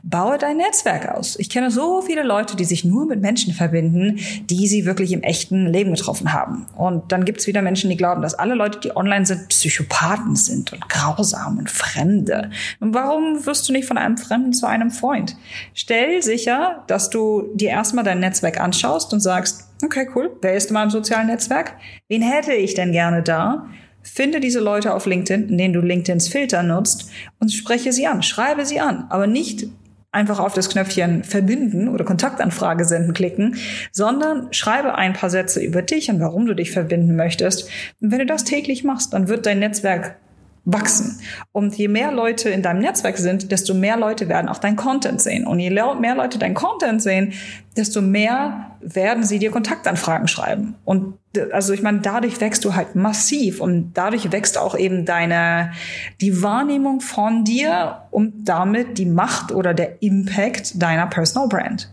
Baue 0.04 0.38
dein 0.40 0.58
Netzwerk 0.58 1.10
aus. 1.10 1.38
Ich 1.38 1.50
kenne 1.50 1.70
so 1.70 2.02
viele 2.02 2.24
Leute, 2.24 2.56
die 2.56 2.66
sich 2.66 2.84
nur 2.84 3.06
mit 3.06 3.22
Menschen 3.22 3.54
verbinden, 3.54 4.20
die 4.50 4.68
sie 4.68 4.86
wirklich 4.86 5.12
im 5.12 5.22
echten 5.22 5.68
Leben 5.68 5.94
getroffen 5.94 6.34
haben. 6.34 6.66
Und 6.76 7.12
dann 7.12 7.24
gibt 7.24 7.40
es 7.40 7.48
wieder 7.48 7.62
Menschen, 7.62 7.90
die 7.90 7.98
glauben, 7.98 8.24
dass 8.24 8.34
alle 8.34 8.56
Leute, 8.56 8.80
die 8.80 8.96
online 8.96 9.26
sind, 9.26 9.50
Psychopathen 9.50 10.36
sind 10.36 10.74
und 10.74 10.90
grausam 10.90 11.60
und 11.60 11.70
Fremde. 11.70 12.50
Und 12.80 12.96
warum 12.96 13.46
wirst 13.46 13.70
du 13.70 13.74
nicht 13.74 13.88
von 13.88 13.98
einem 13.98 14.18
Fremden 14.18 14.54
zu 14.54 14.66
einem 14.66 14.90
Freund? 14.90 15.36
Stell 15.76 16.24
sicher, 16.24 16.84
dass 16.88 17.12
du 17.12 17.50
dir 17.54 17.70
erstmal 17.70 18.04
dein 18.04 18.20
Netzwerk 18.20 18.60
anschaust 18.60 19.14
und 19.14 19.20
sagst, 19.20 19.68
okay, 19.84 20.08
cool, 20.16 20.36
wer 20.42 20.56
ist 20.56 20.70
in 20.70 20.74
meinem 20.74 20.90
sozialen 20.90 21.28
Netzwerk? 21.28 21.74
Wen 22.08 22.24
hätte 22.24 22.54
ich 22.54 22.74
denn 22.74 22.92
gerne 22.92 23.22
da? 23.22 23.68
Finde 24.04 24.40
diese 24.40 24.60
Leute 24.60 24.96
auf 24.96 25.06
LinkedIn, 25.06 25.50
in 25.50 25.58
denen 25.60 25.74
du 25.76 25.82
LinkedIns 25.82 26.28
Filter 26.28 26.64
nutzt 26.64 27.12
und 27.40 27.50
spreche 27.50 27.94
sie 27.94 28.08
an, 28.08 28.24
schreibe 28.24 28.66
sie 28.66 28.80
an, 28.80 29.06
aber 29.10 29.28
nicht 29.28 29.68
einfach 30.12 30.40
auf 30.40 30.54
das 30.54 30.70
Knöpfchen 30.70 31.24
verbinden 31.24 31.88
oder 31.88 32.04
Kontaktanfrage 32.04 32.86
senden 32.86 33.14
klicken, 33.14 33.56
sondern 33.92 34.52
schreibe 34.52 34.96
ein 34.96 35.14
paar 35.14 35.30
Sätze 35.30 35.62
über 35.62 35.82
dich 35.82 36.10
und 36.10 36.20
warum 36.20 36.46
du 36.46 36.54
dich 36.54 36.72
verbinden 36.72 37.16
möchtest. 37.16 37.70
Und 38.02 38.12
wenn 38.12 38.20
du 38.20 38.26
das 38.26 38.44
täglich 38.44 38.84
machst, 38.84 39.14
dann 39.14 39.28
wird 39.28 39.46
dein 39.46 39.60
Netzwerk 39.60 40.18
wachsen. 40.66 41.20
Und 41.52 41.76
je 41.76 41.88
mehr 41.88 42.12
Leute 42.12 42.50
in 42.50 42.62
deinem 42.62 42.82
Netzwerk 42.82 43.18
sind, 43.18 43.52
desto 43.52 43.74
mehr 43.74 43.98
Leute 43.98 44.30
werden 44.30 44.48
auch 44.48 44.60
dein 44.60 44.76
Content 44.76 45.22
sehen. 45.22 45.48
Und 45.48 45.60
je 45.60 45.72
mehr 45.72 46.16
Leute 46.16 46.38
dein 46.38 46.54
Content 46.54 47.02
sehen, 47.02 47.34
desto 47.76 48.02
mehr 48.02 48.72
werden 48.80 49.24
sie 49.24 49.40
dir 49.40 49.50
Kontaktanfragen 49.50 50.28
schreiben. 50.28 50.76
Und 50.86 51.18
also 51.52 51.74
ich 51.74 51.82
meine, 51.82 52.00
dadurch 52.00 52.42
wächst 52.42 52.64
du 52.66 52.76
halt 52.76 52.96
massiv 52.96 53.60
und 53.60 53.94
dadurch 53.94 54.32
wächst 54.32 54.58
auch 54.58 54.78
eben 54.78 55.06
deine 55.06 55.72
die 56.20 56.44
Wahrnehmung 56.44 57.02
von 57.02 57.44
dir 57.44 58.04
und 58.12 58.46
damit 58.46 58.98
die 58.98 59.06
Macht 59.06 59.52
oder 59.52 59.74
der 59.74 60.02
Impact 60.04 60.82
deiner 60.82 61.08
Personal 61.08 61.48
Brand. 61.48 61.92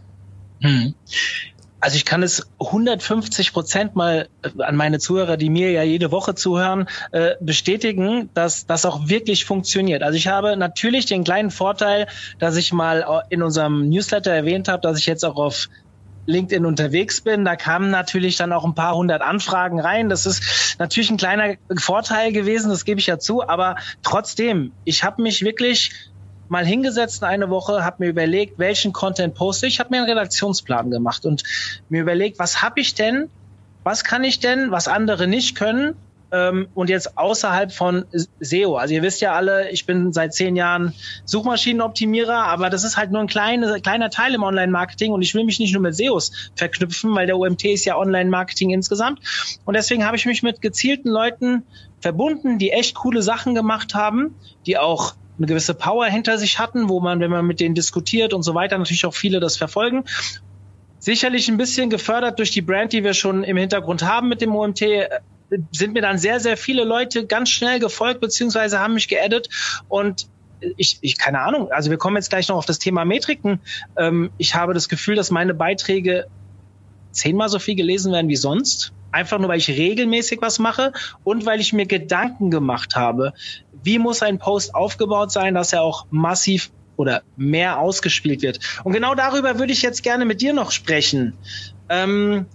Hm. 0.60 0.94
Also 1.80 1.96
ich 1.96 2.04
kann 2.04 2.22
es 2.22 2.50
150 2.58 3.52
Prozent 3.52 3.94
mal 3.94 4.28
äh, 4.42 4.62
an 4.62 4.76
meine 4.76 4.98
Zuhörer, 4.98 5.36
die 5.36 5.50
mir 5.50 5.70
ja 5.70 5.82
jede 5.82 6.10
Woche 6.10 6.34
zuhören, 6.34 6.88
äh, 7.12 7.34
bestätigen, 7.40 8.30
dass 8.34 8.66
das 8.66 8.84
auch 8.84 9.08
wirklich 9.08 9.44
funktioniert. 9.44 10.02
Also 10.02 10.16
ich 10.16 10.28
habe 10.28 10.56
natürlich 10.56 11.06
den 11.06 11.24
kleinen 11.24 11.50
Vorteil, 11.50 12.08
dass 12.38 12.56
ich 12.56 12.72
mal 12.72 13.24
in 13.30 13.42
unserem 13.42 13.88
Newsletter 13.88 14.32
erwähnt 14.32 14.68
habe, 14.68 14.80
dass 14.80 14.98
ich 14.98 15.06
jetzt 15.06 15.24
auch 15.24 15.36
auf 15.36 15.68
LinkedIn 16.28 16.66
unterwegs 16.66 17.22
bin. 17.22 17.44
Da 17.44 17.56
kamen 17.56 17.90
natürlich 17.90 18.36
dann 18.36 18.52
auch 18.52 18.64
ein 18.64 18.74
paar 18.74 18.94
hundert 18.94 19.22
Anfragen 19.22 19.80
rein. 19.80 20.08
Das 20.08 20.26
ist 20.26 20.76
natürlich 20.78 21.10
ein 21.10 21.16
kleiner 21.16 21.54
Vorteil 21.76 22.32
gewesen, 22.32 22.68
das 22.68 22.84
gebe 22.84 23.00
ich 23.00 23.06
ja 23.06 23.18
zu. 23.18 23.48
Aber 23.48 23.76
trotzdem, 24.02 24.72
ich 24.84 25.04
habe 25.04 25.22
mich 25.22 25.42
wirklich 25.42 26.07
mal 26.48 26.64
hingesetzt 26.64 27.22
eine 27.24 27.50
Woche, 27.50 27.84
habe 27.84 28.04
mir 28.04 28.10
überlegt, 28.10 28.58
welchen 28.58 28.92
Content 28.92 29.34
poste 29.34 29.66
ich, 29.66 29.80
habe 29.80 29.90
mir 29.90 29.98
einen 29.98 30.08
Redaktionsplan 30.08 30.90
gemacht 30.90 31.24
und 31.26 31.42
mir 31.88 32.02
überlegt, 32.02 32.38
was 32.38 32.62
habe 32.62 32.80
ich 32.80 32.94
denn, 32.94 33.30
was 33.84 34.04
kann 34.04 34.24
ich 34.24 34.40
denn, 34.40 34.70
was 34.70 34.88
andere 34.88 35.26
nicht 35.26 35.56
können 35.56 35.94
ähm, 36.30 36.68
und 36.74 36.90
jetzt 36.90 37.16
außerhalb 37.16 37.72
von 37.72 38.04
SEO. 38.40 38.76
Also 38.76 38.94
ihr 38.94 39.02
wisst 39.02 39.20
ja 39.20 39.32
alle, 39.32 39.70
ich 39.70 39.86
bin 39.86 40.12
seit 40.12 40.34
zehn 40.34 40.56
Jahren 40.56 40.94
Suchmaschinenoptimierer, 41.24 42.44
aber 42.44 42.70
das 42.70 42.84
ist 42.84 42.96
halt 42.96 43.10
nur 43.10 43.20
ein 43.20 43.28
kleine, 43.28 43.80
kleiner 43.80 44.10
Teil 44.10 44.34
im 44.34 44.42
Online-Marketing 44.42 45.12
und 45.12 45.22
ich 45.22 45.34
will 45.34 45.44
mich 45.44 45.58
nicht 45.58 45.72
nur 45.72 45.82
mit 45.82 45.94
SEOs 45.96 46.50
verknüpfen, 46.54 47.14
weil 47.14 47.26
der 47.26 47.38
OMT 47.38 47.64
ist 47.64 47.84
ja 47.84 47.96
Online-Marketing 47.96 48.70
insgesamt. 48.70 49.20
Und 49.64 49.74
deswegen 49.74 50.04
habe 50.04 50.16
ich 50.16 50.26
mich 50.26 50.42
mit 50.42 50.60
gezielten 50.60 51.08
Leuten 51.08 51.62
verbunden, 52.00 52.58
die 52.58 52.70
echt 52.70 52.94
coole 52.94 53.22
Sachen 53.22 53.54
gemacht 53.54 53.94
haben, 53.94 54.34
die 54.66 54.78
auch 54.78 55.14
eine 55.38 55.46
gewisse 55.46 55.74
Power 55.74 56.06
hinter 56.06 56.36
sich 56.38 56.58
hatten, 56.58 56.88
wo 56.88 57.00
man, 57.00 57.20
wenn 57.20 57.30
man 57.30 57.46
mit 57.46 57.60
denen 57.60 57.74
diskutiert 57.74 58.34
und 58.34 58.42
so 58.42 58.54
weiter, 58.54 58.76
natürlich 58.76 59.06
auch 59.06 59.14
viele 59.14 59.40
das 59.40 59.56
verfolgen. 59.56 60.04
Sicherlich 60.98 61.48
ein 61.48 61.56
bisschen 61.56 61.90
gefördert 61.90 62.38
durch 62.38 62.50
die 62.50 62.62
Brand, 62.62 62.92
die 62.92 63.04
wir 63.04 63.14
schon 63.14 63.44
im 63.44 63.56
Hintergrund 63.56 64.02
haben 64.02 64.28
mit 64.28 64.40
dem 64.40 64.54
OMT, 64.54 64.82
äh, 64.82 65.08
sind 65.72 65.94
mir 65.94 66.02
dann 66.02 66.18
sehr, 66.18 66.40
sehr 66.40 66.56
viele 66.56 66.84
Leute 66.84 67.26
ganz 67.26 67.50
schnell 67.50 67.78
gefolgt, 67.78 68.20
beziehungsweise 68.20 68.80
haben 68.80 68.94
mich 68.94 69.08
geaddet 69.08 69.48
und 69.88 70.28
ich, 70.76 70.98
ich, 71.02 71.16
keine 71.18 71.40
Ahnung, 71.40 71.70
also 71.70 71.90
wir 71.90 71.98
kommen 71.98 72.16
jetzt 72.16 72.30
gleich 72.30 72.48
noch 72.48 72.56
auf 72.56 72.66
das 72.66 72.80
Thema 72.80 73.04
Metriken. 73.04 73.60
Ähm, 73.96 74.30
ich 74.38 74.56
habe 74.56 74.74
das 74.74 74.88
Gefühl, 74.88 75.14
dass 75.14 75.30
meine 75.30 75.54
Beiträge 75.54 76.26
zehnmal 77.18 77.48
so 77.48 77.58
viel 77.58 77.74
gelesen 77.74 78.12
werden 78.12 78.28
wie 78.28 78.36
sonst. 78.36 78.92
Einfach 79.10 79.38
nur, 79.38 79.48
weil 79.48 79.58
ich 79.58 79.68
regelmäßig 79.68 80.40
was 80.42 80.58
mache 80.58 80.92
und 81.24 81.46
weil 81.46 81.60
ich 81.60 81.72
mir 81.72 81.86
Gedanken 81.86 82.50
gemacht 82.50 82.94
habe, 82.94 83.32
wie 83.82 83.98
muss 83.98 84.22
ein 84.22 84.38
Post 84.38 84.74
aufgebaut 84.74 85.32
sein, 85.32 85.54
dass 85.54 85.72
er 85.72 85.82
auch 85.82 86.06
massiv 86.10 86.70
oder 86.96 87.22
mehr 87.36 87.78
ausgespielt 87.78 88.42
wird. 88.42 88.58
Und 88.84 88.92
genau 88.92 89.14
darüber 89.14 89.58
würde 89.58 89.72
ich 89.72 89.82
jetzt 89.82 90.02
gerne 90.02 90.24
mit 90.24 90.40
dir 90.40 90.52
noch 90.52 90.72
sprechen. 90.72 91.34
Ähm, 91.88 92.46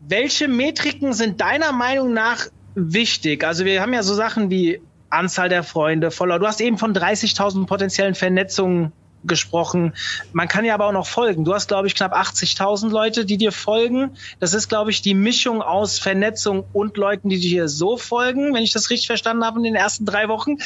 welche 0.00 0.48
Metriken 0.48 1.12
sind 1.12 1.40
deiner 1.40 1.72
Meinung 1.72 2.12
nach 2.12 2.46
wichtig? 2.74 3.44
Also 3.44 3.64
wir 3.64 3.80
haben 3.80 3.92
ja 3.92 4.02
so 4.02 4.14
Sachen 4.14 4.50
wie 4.50 4.80
Anzahl 5.10 5.48
der 5.48 5.62
Freunde, 5.62 6.10
Follower. 6.10 6.38
Du 6.38 6.46
hast 6.46 6.60
eben 6.60 6.78
von 6.78 6.94
30.000 6.94 7.66
potenziellen 7.66 8.14
Vernetzungen 8.14 8.92
gesprochen. 9.24 9.94
Man 10.32 10.48
kann 10.48 10.64
ja 10.64 10.74
aber 10.74 10.86
auch 10.86 10.92
noch 10.92 11.06
folgen. 11.06 11.44
Du 11.44 11.54
hast, 11.54 11.68
glaube 11.68 11.86
ich, 11.86 11.94
knapp 11.94 12.14
80.000 12.14 12.90
Leute, 12.90 13.24
die 13.24 13.36
dir 13.36 13.52
folgen. 13.52 14.16
Das 14.40 14.54
ist, 14.54 14.68
glaube 14.68 14.90
ich, 14.90 15.02
die 15.02 15.14
Mischung 15.14 15.62
aus 15.62 15.98
Vernetzung 15.98 16.64
und 16.72 16.96
Leuten, 16.96 17.28
die 17.28 17.38
dir 17.38 17.68
so 17.68 17.96
folgen, 17.96 18.54
wenn 18.54 18.62
ich 18.62 18.72
das 18.72 18.90
richtig 18.90 19.06
verstanden 19.06 19.44
habe 19.44 19.58
in 19.58 19.64
den 19.64 19.74
ersten 19.74 20.04
drei 20.06 20.28
Wochen. 20.28 20.56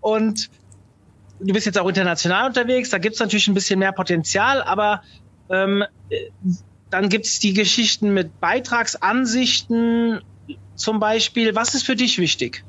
Und 0.00 0.50
du 1.40 1.52
bist 1.52 1.66
jetzt 1.66 1.78
auch 1.78 1.88
international 1.88 2.46
unterwegs. 2.46 2.90
Da 2.90 2.98
gibt 2.98 3.14
es 3.14 3.20
natürlich 3.20 3.48
ein 3.48 3.54
bisschen 3.54 3.78
mehr 3.78 3.92
Potenzial, 3.92 4.62
aber 4.62 5.02
ähm, 5.50 5.84
dann 6.90 7.08
gibt 7.08 7.26
es 7.26 7.38
die 7.38 7.52
Geschichten 7.52 8.14
mit 8.14 8.40
Beitragsansichten 8.40 10.20
zum 10.74 11.00
Beispiel. 11.00 11.54
Was 11.54 11.74
ist 11.74 11.84
für 11.84 11.96
dich 11.96 12.18
wichtig? 12.18 12.64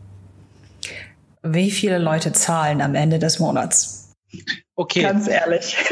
Wie 1.44 1.72
viele 1.72 1.98
Leute 1.98 2.34
zahlen 2.34 2.82
am 2.82 2.96
Ende 2.96 3.20
des 3.20 3.40
Monats? 3.40 4.14
Okay. 4.80 5.02
Ganz 5.02 5.28
ehrlich. 5.28 5.76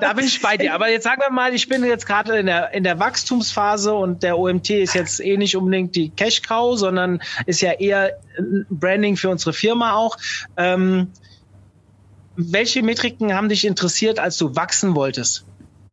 Da 0.00 0.14
bin 0.14 0.24
ich 0.24 0.42
bei 0.42 0.56
dir. 0.56 0.74
Aber 0.74 0.88
jetzt 0.88 1.04
sagen 1.04 1.22
wir 1.24 1.32
mal, 1.32 1.54
ich 1.54 1.68
bin 1.68 1.84
jetzt 1.84 2.06
gerade 2.06 2.36
in 2.38 2.46
der, 2.46 2.74
in 2.74 2.82
der 2.82 2.98
Wachstumsphase 2.98 3.94
und 3.94 4.24
der 4.24 4.36
OMT 4.36 4.68
ist 4.70 4.94
jetzt 4.94 5.20
eh 5.20 5.36
nicht 5.36 5.56
unbedingt 5.56 5.94
die 5.94 6.10
Cash 6.10 6.42
Cow, 6.42 6.76
sondern 6.76 7.22
ist 7.46 7.60
ja 7.60 7.70
eher 7.70 8.18
Branding 8.68 9.16
für 9.16 9.28
unsere 9.28 9.52
Firma 9.52 9.94
auch. 9.94 10.16
Ähm, 10.56 11.12
welche 12.34 12.82
Metriken 12.82 13.32
haben 13.32 13.48
dich 13.48 13.64
interessiert, 13.64 14.18
als 14.18 14.36
du 14.38 14.56
wachsen 14.56 14.96
wolltest? 14.96 15.46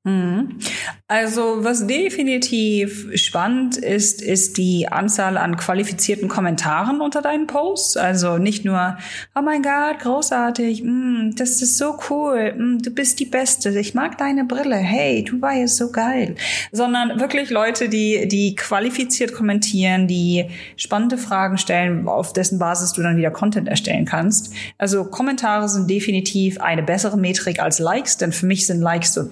Mhm. 0.05 0.59
Also 1.07 1.63
was 1.63 1.87
definitiv 1.87 3.07
spannend 3.15 3.77
ist, 3.77 4.21
ist 4.21 4.57
die 4.57 4.89
Anzahl 4.89 5.37
an 5.37 5.55
qualifizierten 5.55 6.27
Kommentaren 6.27 6.99
unter 6.99 7.21
deinen 7.21 7.47
Posts. 7.47 7.95
Also 7.95 8.37
nicht 8.37 8.65
nur, 8.65 8.97
oh 9.33 9.41
mein 9.41 9.61
Gott, 9.61 9.99
großartig, 9.99 10.83
mm, 10.83 11.35
das 11.37 11.61
ist 11.61 11.77
so 11.77 11.97
cool, 12.09 12.53
mm, 12.53 12.79
du 12.81 12.91
bist 12.91 13.21
die 13.21 13.25
Beste, 13.25 13.69
ich 13.79 13.93
mag 13.93 14.17
deine 14.17 14.43
Brille, 14.43 14.75
hey, 14.75 15.23
du 15.23 15.41
warst 15.41 15.77
so 15.77 15.89
geil. 15.89 16.35
Sondern 16.73 17.21
wirklich 17.21 17.49
Leute, 17.49 17.87
die, 17.87 18.27
die 18.27 18.55
qualifiziert 18.55 19.33
kommentieren, 19.33 20.07
die 20.07 20.49
spannende 20.75 21.17
Fragen 21.17 21.57
stellen, 21.57 22.09
auf 22.09 22.33
dessen 22.33 22.59
Basis 22.59 22.91
du 22.91 23.03
dann 23.03 23.15
wieder 23.15 23.31
Content 23.31 23.69
erstellen 23.69 24.03
kannst. 24.03 24.53
Also 24.77 25.05
Kommentare 25.05 25.69
sind 25.69 25.89
definitiv 25.89 26.59
eine 26.59 26.83
bessere 26.83 27.17
Metrik 27.17 27.61
als 27.61 27.79
Likes, 27.79 28.17
denn 28.17 28.33
für 28.33 28.47
mich 28.47 28.67
sind 28.67 28.81
Likes 28.81 29.13
so 29.13 29.29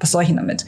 was 0.00 0.10
soll 0.10 0.22
ich 0.22 0.28
denn 0.28 0.36
damit? 0.36 0.66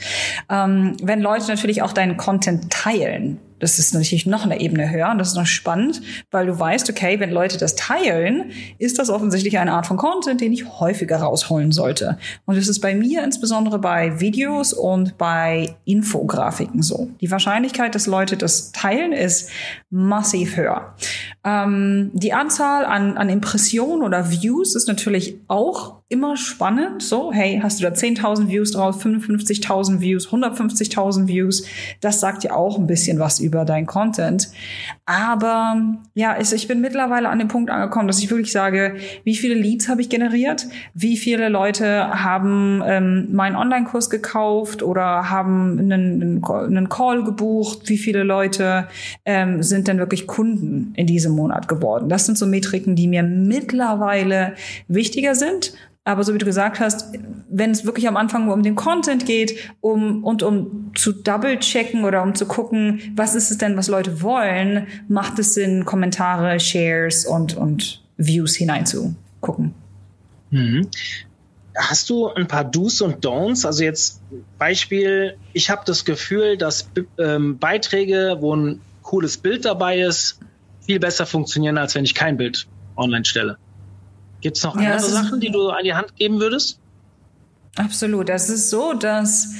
Ähm, 0.49 0.97
wenn 1.03 1.21
Leute 1.21 1.47
natürlich 1.49 1.83
auch 1.83 1.93
deinen 1.93 2.17
Content 2.17 2.71
teilen, 2.71 3.39
das 3.61 3.79
ist 3.79 3.95
natürlich 3.95 4.27
noch 4.27 4.45
eine 4.45 4.59
Ebene 4.59 4.91
höher 4.91 5.11
und 5.11 5.19
das 5.19 5.29
ist 5.29 5.37
noch 5.37 5.47
spannend, 5.47 6.01
weil 6.31 6.47
du 6.47 6.59
weißt, 6.59 6.91
okay, 6.91 7.21
wenn 7.21 7.31
Leute 7.31 7.59
das 7.59 7.77
teilen, 7.77 8.51
ist 8.79 8.99
das 8.99 9.11
offensichtlich 9.11 9.59
eine 9.59 9.73
Art 9.73 9.87
von 9.87 9.99
Content, 9.99 10.41
den 10.41 10.53
ich 10.53 10.81
häufiger 10.81 11.19
rausholen 11.19 11.71
sollte. 11.71 12.19
Und 12.47 12.57
das 12.57 12.69
ist 12.69 12.81
bei 12.81 12.95
mir 12.95 13.23
insbesondere 13.23 13.79
bei 13.79 14.19
Videos 14.19 14.73
und 14.73 15.19
bei 15.19 15.77
Infografiken 15.85 16.83
so. 16.83 17.11
Die 17.21 17.31
Wahrscheinlichkeit, 17.31 17.95
dass 17.95 18.07
Leute 18.07 18.37
das 18.37 18.73
teilen, 18.73 19.13
ist 19.13 19.51
massiv 19.91 20.57
höher. 20.57 20.95
Ähm, 21.45 22.11
die 22.15 22.33
Anzahl 22.33 22.87
an, 22.87 23.19
an 23.19 23.29
Impressionen 23.29 24.03
oder 24.03 24.31
Views 24.31 24.75
ist 24.75 24.89
natürlich 24.89 25.37
auch 25.49 26.00
immer 26.11 26.37
spannend. 26.37 27.05
So, 27.05 27.33
hey, 27.33 27.61
hast 27.63 27.79
du 27.79 27.85
da 27.85 27.91
10.000 27.91 28.49
Views 28.49 28.73
drauf, 28.73 29.03
55.000 29.03 30.01
Views, 30.01 30.29
150.000 30.29 31.29
Views? 31.29 31.65
Das 32.01 32.19
sagt 32.19 32.43
ja 32.43 32.53
auch 32.53 32.79
ein 32.79 32.89
bisschen 32.89 33.21
was 33.21 33.39
über 33.39 33.65
dein 33.65 33.87
Content. 33.87 34.51
Aber 35.07 35.81
ja, 36.15 36.37
ich 36.41 36.67
bin 36.67 36.81
mittlerweile 36.81 37.29
an 37.29 37.39
dem 37.39 37.47
Punkt 37.47 37.71
angekommen, 37.71 38.09
dass 38.09 38.19
ich 38.19 38.29
wirklich 38.29 38.51
sage, 38.51 38.97
wie 39.23 39.37
viele 39.37 39.55
Leads 39.55 39.89
habe 39.89 40.01
ich 40.01 40.09
generiert? 40.09 40.67
Wie 40.95 41.17
viele 41.17 41.49
Leute 41.49 42.09
haben 42.09 42.83
ähm, 42.85 43.29
meinen 43.33 43.55
Online-Kurs 43.55 44.11
gekauft 44.11 44.83
oder 44.83 45.31
haben 45.31 45.79
einen, 45.79 46.45
einen 46.45 46.89
Call 46.89 47.23
gebucht? 47.23 47.89
Wie 47.89 47.99
viele 47.99 48.25
Leute 48.25 48.89
ähm, 49.25 49.63
sind 49.63 49.87
denn 49.87 49.99
wirklich 49.99 50.27
Kunden 50.27 50.93
in 50.97 51.07
diesem 51.07 51.37
Monat 51.37 51.69
geworden? 51.69 52.09
Das 52.09 52.27
sind 52.27 52.37
so 52.37 52.47
Metriken, 52.47 52.97
die 52.97 53.07
mir 53.07 53.23
mittlerweile 53.23 54.55
wichtiger 54.89 55.37
sind 55.37 55.73
aber 56.05 56.25
so 56.25 56.35
wie 56.35 56.39
du 56.39 56.47
gesagt 56.47 56.81
hast, 56.81 57.15
wenn 57.49 57.71
es 57.71 57.85
wirklich 57.85 58.09
am 58.09 58.17
Anfang 58.17 58.49
um 58.49 58.63
den 58.63 58.75
Content 58.75 59.27
geht, 59.27 59.71
um 59.81 60.25
und 60.25 60.43
um 60.43 60.93
zu 60.95 61.13
double-checken 61.13 62.05
oder 62.05 62.23
um 62.23 62.35
zu 62.35 62.47
gucken, 62.47 63.01
was 63.17 63.35
ist 63.35 63.51
es 63.51 63.59
denn, 63.59 63.77
was 63.77 63.89
Leute 63.89 64.23
wollen, 64.23 64.87
macht 65.09 65.39
es 65.39 65.55
Sinn, 65.55 65.85
Kommentare, 65.85 66.59
Shares 66.59 67.27
und, 67.27 67.57
und 67.57 68.03
Views 68.17 68.57
hineinzugucken. 68.57 69.75
Mhm. 70.51 70.89
Hast 71.77 72.11
du 72.11 72.29
ein 72.29 72.49
paar 72.49 72.65
Do's 72.65 73.01
und 73.01 73.25
Don'ts? 73.25 73.65
Also 73.65 73.85
jetzt 73.85 74.21
Beispiel, 74.59 75.37
ich 75.53 75.71
habe 75.71 75.83
das 75.87 76.05
Gefühl, 76.05 76.57
dass 76.57 76.91
ähm, 77.19 77.59
Beiträge, 77.59 78.39
wo 78.41 78.55
ein 78.55 78.81
cooles 79.03 79.37
Bild 79.37 79.65
dabei 79.65 80.01
ist, 80.01 80.41
viel 80.85 80.99
besser 80.99 81.27
funktionieren, 81.27 81.79
als 81.79 81.95
wenn 81.95 82.05
ich 82.05 82.15
kein 82.15 82.37
Bild 82.37 82.67
online 82.97 83.25
stelle. 83.25 83.59
Gibt 84.41 84.57
es 84.57 84.63
noch 84.63 84.81
ja, 84.81 84.93
andere 84.93 85.11
Sachen, 85.11 85.41
die 85.41 85.51
du 85.51 85.69
an 85.71 85.85
die 85.85 85.95
Hand 85.95 86.17
geben 86.17 86.41
würdest? 86.41 86.79
Absolut. 87.77 88.29
Es 88.29 88.49
ist 88.49 88.71
so, 88.71 88.95
dass 88.95 89.55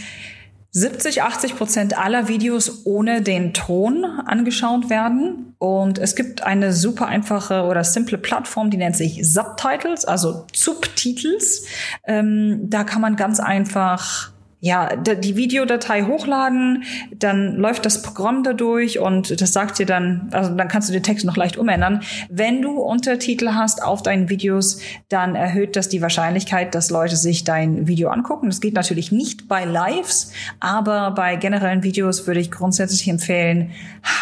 70, 0.73 1.23
80 1.23 1.57
Prozent 1.57 1.99
aller 1.99 2.29
Videos 2.29 2.87
ohne 2.87 3.23
den 3.23 3.53
Ton 3.55 4.05
angeschaut 4.05 4.89
werden. 4.89 5.55
Und 5.59 5.99
es 5.99 6.15
gibt 6.15 6.43
eine 6.43 6.73
super 6.73 7.07
einfache 7.07 7.65
oder 7.65 7.83
simple 7.83 8.19
Plattform, 8.19 8.71
die 8.71 8.77
nennt 8.77 8.97
sich 8.97 9.21
Subtitles, 9.27 10.05
also 10.05 10.47
Subtitels. 10.55 11.67
Ähm, 12.07 12.71
da 12.71 12.85
kann 12.85 13.03
man 13.03 13.17
ganz 13.17 13.41
einfach 13.41 14.33
ja, 14.61 14.95
die 14.97 15.37
Videodatei 15.37 16.03
hochladen, 16.03 16.85
dann 17.15 17.57
läuft 17.57 17.87
das 17.87 18.03
Programm 18.03 18.43
dadurch 18.43 18.99
und 18.99 19.41
das 19.41 19.53
sagt 19.53 19.79
dir 19.79 19.87
dann, 19.87 20.29
also 20.33 20.55
dann 20.55 20.69
kannst 20.69 20.89
du 20.89 20.93
den 20.93 21.03
Text 21.03 21.25
noch 21.25 21.37
leicht 21.37 21.57
umändern. 21.57 22.03
Wenn 22.29 22.61
du 22.61 22.79
Untertitel 22.79 23.51
hast 23.53 23.83
auf 23.83 24.03
deinen 24.03 24.29
Videos, 24.29 24.81
dann 25.09 25.35
erhöht 25.35 25.77
das 25.77 25.89
die 25.89 26.03
Wahrscheinlichkeit, 26.03 26.75
dass 26.75 26.91
Leute 26.91 27.17
sich 27.17 27.45
dein 27.45 27.87
Video 27.87 28.11
angucken. 28.11 28.49
Das 28.49 28.61
geht 28.61 28.75
natürlich 28.75 29.13
nicht 29.13 29.49
bei 29.49 29.65
Lives, 29.65 30.33
aber 30.61 31.13
bei 31.13 31.37
generellen 31.37 31.83
Videos 31.83 32.27
würde 32.27 32.41
ich 32.41 32.51
grundsätzlich 32.51 33.09
empfehlen, 33.09 33.71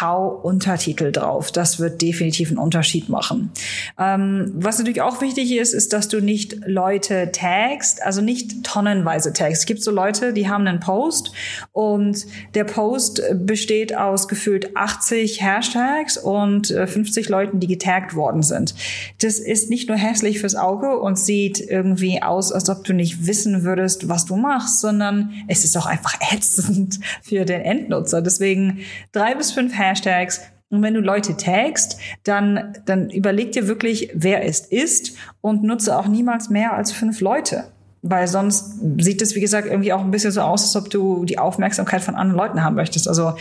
hau 0.01 0.27
Untertitel 0.27 1.11
drauf. 1.11 1.51
Das 1.51 1.79
wird 1.79 2.01
definitiv 2.01 2.49
einen 2.49 2.59
Unterschied 2.59 3.09
machen. 3.09 3.51
Ähm, 3.97 4.51
was 4.55 4.77
natürlich 4.77 5.01
auch 5.01 5.21
wichtig 5.21 5.51
ist, 5.51 5.73
ist, 5.73 5.91
dass 5.91 6.07
du 6.07 6.21
nicht 6.21 6.55
Leute 6.65 7.31
tagst, 7.33 8.01
also 8.03 8.21
nicht 8.21 8.63
tonnenweise 8.63 9.33
tagst. 9.33 9.61
Es 9.61 9.65
gibt 9.65 9.83
so 9.83 9.91
Leute, 9.91 10.28
die 10.33 10.49
haben 10.49 10.67
einen 10.67 10.79
Post 10.79 11.31
und 11.71 12.25
der 12.53 12.63
Post 12.63 13.21
besteht 13.33 13.95
aus 13.95 14.27
gefühlt 14.27 14.75
80 14.75 15.41
Hashtags 15.41 16.17
und 16.17 16.67
50 16.67 17.27
äh, 17.27 17.31
Leuten, 17.31 17.59
die 17.59 17.67
getaggt 17.67 18.15
worden 18.15 18.43
sind. 18.43 18.75
Das 19.21 19.39
ist 19.39 19.69
nicht 19.69 19.89
nur 19.89 19.97
hässlich 19.97 20.39
fürs 20.39 20.55
Auge 20.55 20.99
und 20.99 21.17
sieht 21.17 21.59
irgendwie 21.59 22.21
aus, 22.21 22.51
als 22.51 22.69
ob 22.69 22.83
du 22.83 22.93
nicht 22.93 23.27
wissen 23.27 23.63
würdest, 23.63 24.07
was 24.09 24.25
du 24.25 24.35
machst, 24.35 24.81
sondern 24.81 25.31
es 25.47 25.65
ist 25.65 25.77
auch 25.77 25.85
einfach 25.85 26.15
ätzend 26.33 26.99
für 27.21 27.45
den 27.45 27.61
Endnutzer. 27.61 28.21
Deswegen 28.21 28.79
drei 29.11 29.35
bis 29.35 29.51
fünf 29.51 29.77
Hashtags, 29.77 30.41
und 30.71 30.83
wenn 30.83 30.93
du 30.93 30.99
Leute 30.99 31.35
tagst, 31.35 31.97
dann, 32.23 32.77
dann 32.85 33.09
überleg 33.09 33.51
dir 33.53 33.67
wirklich, 33.67 34.11
wer 34.13 34.45
es 34.45 34.59
ist 34.59 35.13
und 35.41 35.63
nutze 35.63 35.97
auch 35.97 36.07
niemals 36.07 36.49
mehr 36.49 36.73
als 36.73 36.91
fünf 36.91 37.21
Leute. 37.21 37.65
Weil 38.01 38.27
sonst 38.27 38.79
sieht 38.99 39.21
es, 39.21 39.35
wie 39.35 39.41
gesagt, 39.41 39.67
irgendwie 39.67 39.91
auch 39.91 40.01
ein 40.01 40.11
bisschen 40.11 40.31
so 40.31 40.41
aus, 40.41 40.63
als 40.63 40.75
ob 40.75 40.89
du 40.89 41.25
die 41.25 41.37
Aufmerksamkeit 41.37 42.01
von 42.01 42.15
anderen 42.15 42.37
Leuten 42.37 42.63
haben 42.63 42.75
möchtest. 42.75 43.07
Also 43.07 43.33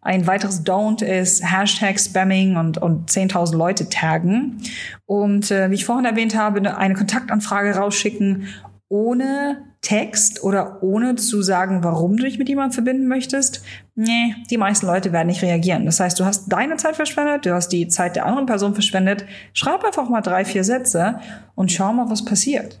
ein 0.00 0.26
weiteres 0.26 0.64
Don't 0.64 1.04
ist 1.04 1.44
Hashtag 1.44 2.00
Spamming 2.00 2.56
und, 2.56 2.78
und 2.78 3.10
10.000 3.10 3.56
Leute 3.56 3.88
taggen. 3.88 4.62
Und 5.04 5.50
äh, 5.50 5.70
wie 5.70 5.74
ich 5.74 5.84
vorhin 5.84 6.06
erwähnt 6.06 6.36
habe, 6.36 6.76
eine 6.76 6.94
Kontaktanfrage 6.94 7.76
rausschicken 7.76 8.46
ohne 8.88 9.64
Text 9.80 10.42
oder 10.42 10.82
ohne 10.82 11.16
zu 11.16 11.42
sagen, 11.42 11.84
warum 11.84 12.16
du 12.16 12.24
dich 12.24 12.38
mit 12.38 12.48
jemandem 12.48 12.72
verbinden 12.72 13.06
möchtest, 13.08 13.62
nee, 13.94 14.34
die 14.50 14.58
meisten 14.58 14.86
Leute 14.86 15.12
werden 15.12 15.28
nicht 15.28 15.42
reagieren. 15.42 15.86
Das 15.86 16.00
heißt, 16.00 16.18
du 16.18 16.24
hast 16.24 16.48
deine 16.48 16.76
Zeit 16.76 16.96
verschwendet, 16.96 17.46
du 17.46 17.54
hast 17.54 17.68
die 17.68 17.88
Zeit 17.88 18.16
der 18.16 18.26
anderen 18.26 18.46
Person 18.46 18.74
verschwendet. 18.74 19.24
Schreib 19.52 19.84
einfach 19.84 20.08
mal 20.08 20.22
drei, 20.22 20.44
vier 20.44 20.64
Sätze 20.64 21.20
und 21.54 21.70
schau 21.70 21.92
mal, 21.92 22.10
was 22.10 22.24
passiert. 22.24 22.80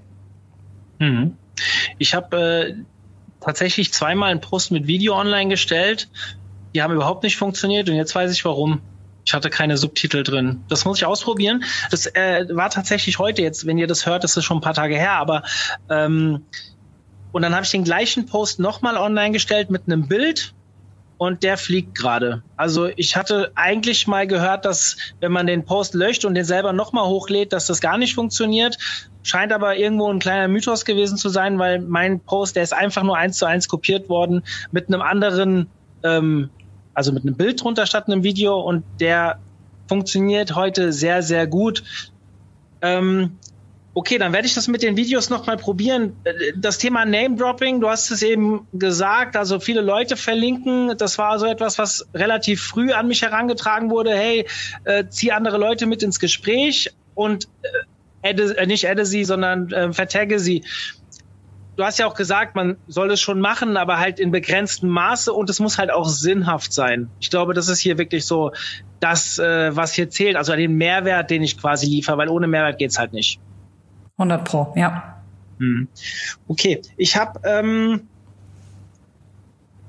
Mhm. 0.98 1.36
Ich 1.98 2.14
habe 2.14 2.36
äh, 2.36 2.74
tatsächlich 3.40 3.92
zweimal 3.92 4.30
einen 4.30 4.40
Post 4.40 4.70
mit 4.70 4.86
Video 4.86 5.18
online 5.18 5.48
gestellt. 5.48 6.08
Die 6.74 6.82
haben 6.82 6.92
überhaupt 6.92 7.22
nicht 7.22 7.36
funktioniert 7.36 7.88
und 7.88 7.96
jetzt 7.96 8.14
weiß 8.14 8.32
ich 8.32 8.44
warum. 8.44 8.80
Ich 9.24 9.34
hatte 9.34 9.50
keine 9.50 9.76
Subtitel 9.76 10.22
drin. 10.22 10.62
Das 10.68 10.84
muss 10.84 10.98
ich 10.98 11.04
ausprobieren. 11.04 11.64
Das 11.90 12.06
äh, 12.06 12.46
war 12.50 12.70
tatsächlich 12.70 13.18
heute 13.18 13.42
jetzt, 13.42 13.66
wenn 13.66 13.78
ihr 13.78 13.88
das 13.88 14.06
hört, 14.06 14.22
das 14.22 14.36
ist 14.36 14.44
schon 14.44 14.58
ein 14.58 14.62
paar 14.62 14.74
Tage 14.74 14.96
her, 14.96 15.12
aber 15.12 15.42
ähm, 15.90 16.44
und 17.32 17.42
dann 17.42 17.54
habe 17.54 17.64
ich 17.64 17.70
den 17.70 17.84
gleichen 17.84 18.26
Post 18.26 18.60
nochmal 18.60 18.96
online 18.96 19.32
gestellt 19.32 19.68
mit 19.68 19.82
einem 19.86 20.06
Bild 20.08 20.54
und 21.18 21.42
der 21.42 21.56
fliegt 21.56 21.96
gerade. 21.96 22.42
Also 22.56 22.88
ich 22.96 23.16
hatte 23.16 23.52
eigentlich 23.54 24.06
mal 24.06 24.26
gehört, 24.26 24.64
dass 24.64 24.96
wenn 25.20 25.32
man 25.32 25.46
den 25.46 25.64
Post 25.64 25.94
löscht 25.94 26.24
und 26.24 26.34
den 26.34 26.44
selber 26.44 26.72
nochmal 26.72 27.06
hochlädt, 27.06 27.52
dass 27.52 27.66
das 27.66 27.80
gar 27.80 27.98
nicht 27.98 28.14
funktioniert. 28.14 28.76
Scheint 29.22 29.52
aber 29.52 29.76
irgendwo 29.76 30.12
ein 30.12 30.18
kleiner 30.18 30.48
Mythos 30.48 30.84
gewesen 30.84 31.16
zu 31.16 31.28
sein, 31.28 31.58
weil 31.58 31.80
mein 31.80 32.20
Post, 32.20 32.56
der 32.56 32.62
ist 32.62 32.74
einfach 32.74 33.02
nur 33.02 33.16
eins 33.16 33.38
zu 33.38 33.46
eins 33.46 33.66
kopiert 33.66 34.08
worden 34.08 34.42
mit 34.70 34.88
einem 34.88 35.00
anderen, 35.00 35.68
ähm, 36.02 36.50
also 36.94 37.12
mit 37.12 37.24
einem 37.24 37.34
Bild 37.34 37.62
drunter 37.62 37.86
statt 37.86 38.06
einem 38.06 38.22
Video 38.22 38.60
und 38.60 38.84
der 39.00 39.38
funktioniert 39.88 40.54
heute 40.54 40.92
sehr, 40.92 41.22
sehr 41.22 41.46
gut. 41.46 41.82
Ähm, 42.82 43.38
Okay, 43.98 44.18
dann 44.18 44.34
werde 44.34 44.46
ich 44.46 44.52
das 44.52 44.68
mit 44.68 44.82
den 44.82 44.98
Videos 44.98 45.30
nochmal 45.30 45.56
probieren. 45.56 46.18
Das 46.54 46.76
Thema 46.76 47.06
Name-Dropping, 47.06 47.80
du 47.80 47.88
hast 47.88 48.10
es 48.10 48.20
eben 48.20 48.68
gesagt, 48.74 49.38
also 49.38 49.58
viele 49.58 49.80
Leute 49.80 50.18
verlinken. 50.18 50.98
Das 50.98 51.16
war 51.16 51.38
so 51.38 51.46
etwas, 51.46 51.78
was 51.78 52.06
relativ 52.12 52.60
früh 52.60 52.92
an 52.92 53.08
mich 53.08 53.22
herangetragen 53.22 53.88
wurde. 53.88 54.14
Hey, 54.14 54.46
äh, 54.84 55.04
zieh 55.08 55.32
andere 55.32 55.56
Leute 55.56 55.86
mit 55.86 56.02
ins 56.02 56.20
Gespräch 56.20 56.92
und 57.14 57.48
äh, 58.22 58.28
adde, 58.28 58.58
äh, 58.58 58.66
nicht 58.66 58.86
adde 58.86 59.06
sie, 59.06 59.24
sondern 59.24 59.72
äh, 59.72 59.90
vertagge 59.94 60.40
sie. 60.40 60.62
Du 61.76 61.82
hast 61.82 61.98
ja 61.98 62.06
auch 62.06 62.14
gesagt, 62.14 62.54
man 62.54 62.76
soll 62.88 63.10
es 63.10 63.22
schon 63.22 63.40
machen, 63.40 63.78
aber 63.78 63.98
halt 63.98 64.20
in 64.20 64.30
begrenztem 64.30 64.90
Maße 64.90 65.32
und 65.32 65.48
es 65.48 65.58
muss 65.58 65.78
halt 65.78 65.90
auch 65.90 66.06
sinnhaft 66.06 66.74
sein. 66.74 67.08
Ich 67.18 67.30
glaube, 67.30 67.54
das 67.54 67.68
ist 67.68 67.80
hier 67.80 67.96
wirklich 67.96 68.26
so 68.26 68.52
das, 69.00 69.38
äh, 69.38 69.74
was 69.74 69.94
hier 69.94 70.10
zählt, 70.10 70.36
also 70.36 70.54
den 70.54 70.74
Mehrwert, 70.74 71.30
den 71.30 71.42
ich 71.42 71.58
quasi 71.58 71.86
liefere, 71.86 72.18
weil 72.18 72.28
ohne 72.28 72.46
Mehrwert 72.46 72.76
geht's 72.76 72.98
halt 72.98 73.14
nicht. 73.14 73.40
100 74.16 74.44
Pro, 74.44 74.72
ja. 74.76 75.22
Hm. 75.58 75.88
Okay, 76.48 76.82
ich 76.96 77.16
habe 77.16 77.40
ähm, 77.44 78.08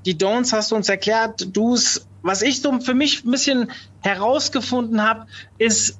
die 0.06 0.16
Don'ts 0.16 0.54
hast 0.54 0.72
du 0.72 0.76
uns 0.76 0.90
erklärt. 0.90 1.56
Du's, 1.56 2.08
was 2.22 2.42
ich 2.42 2.62
so 2.62 2.80
für 2.80 2.94
mich 2.94 3.26
ein 3.26 3.32
bisschen 3.32 3.72
herausgefunden 4.02 5.04
habe, 5.04 5.26
ist 5.58 6.00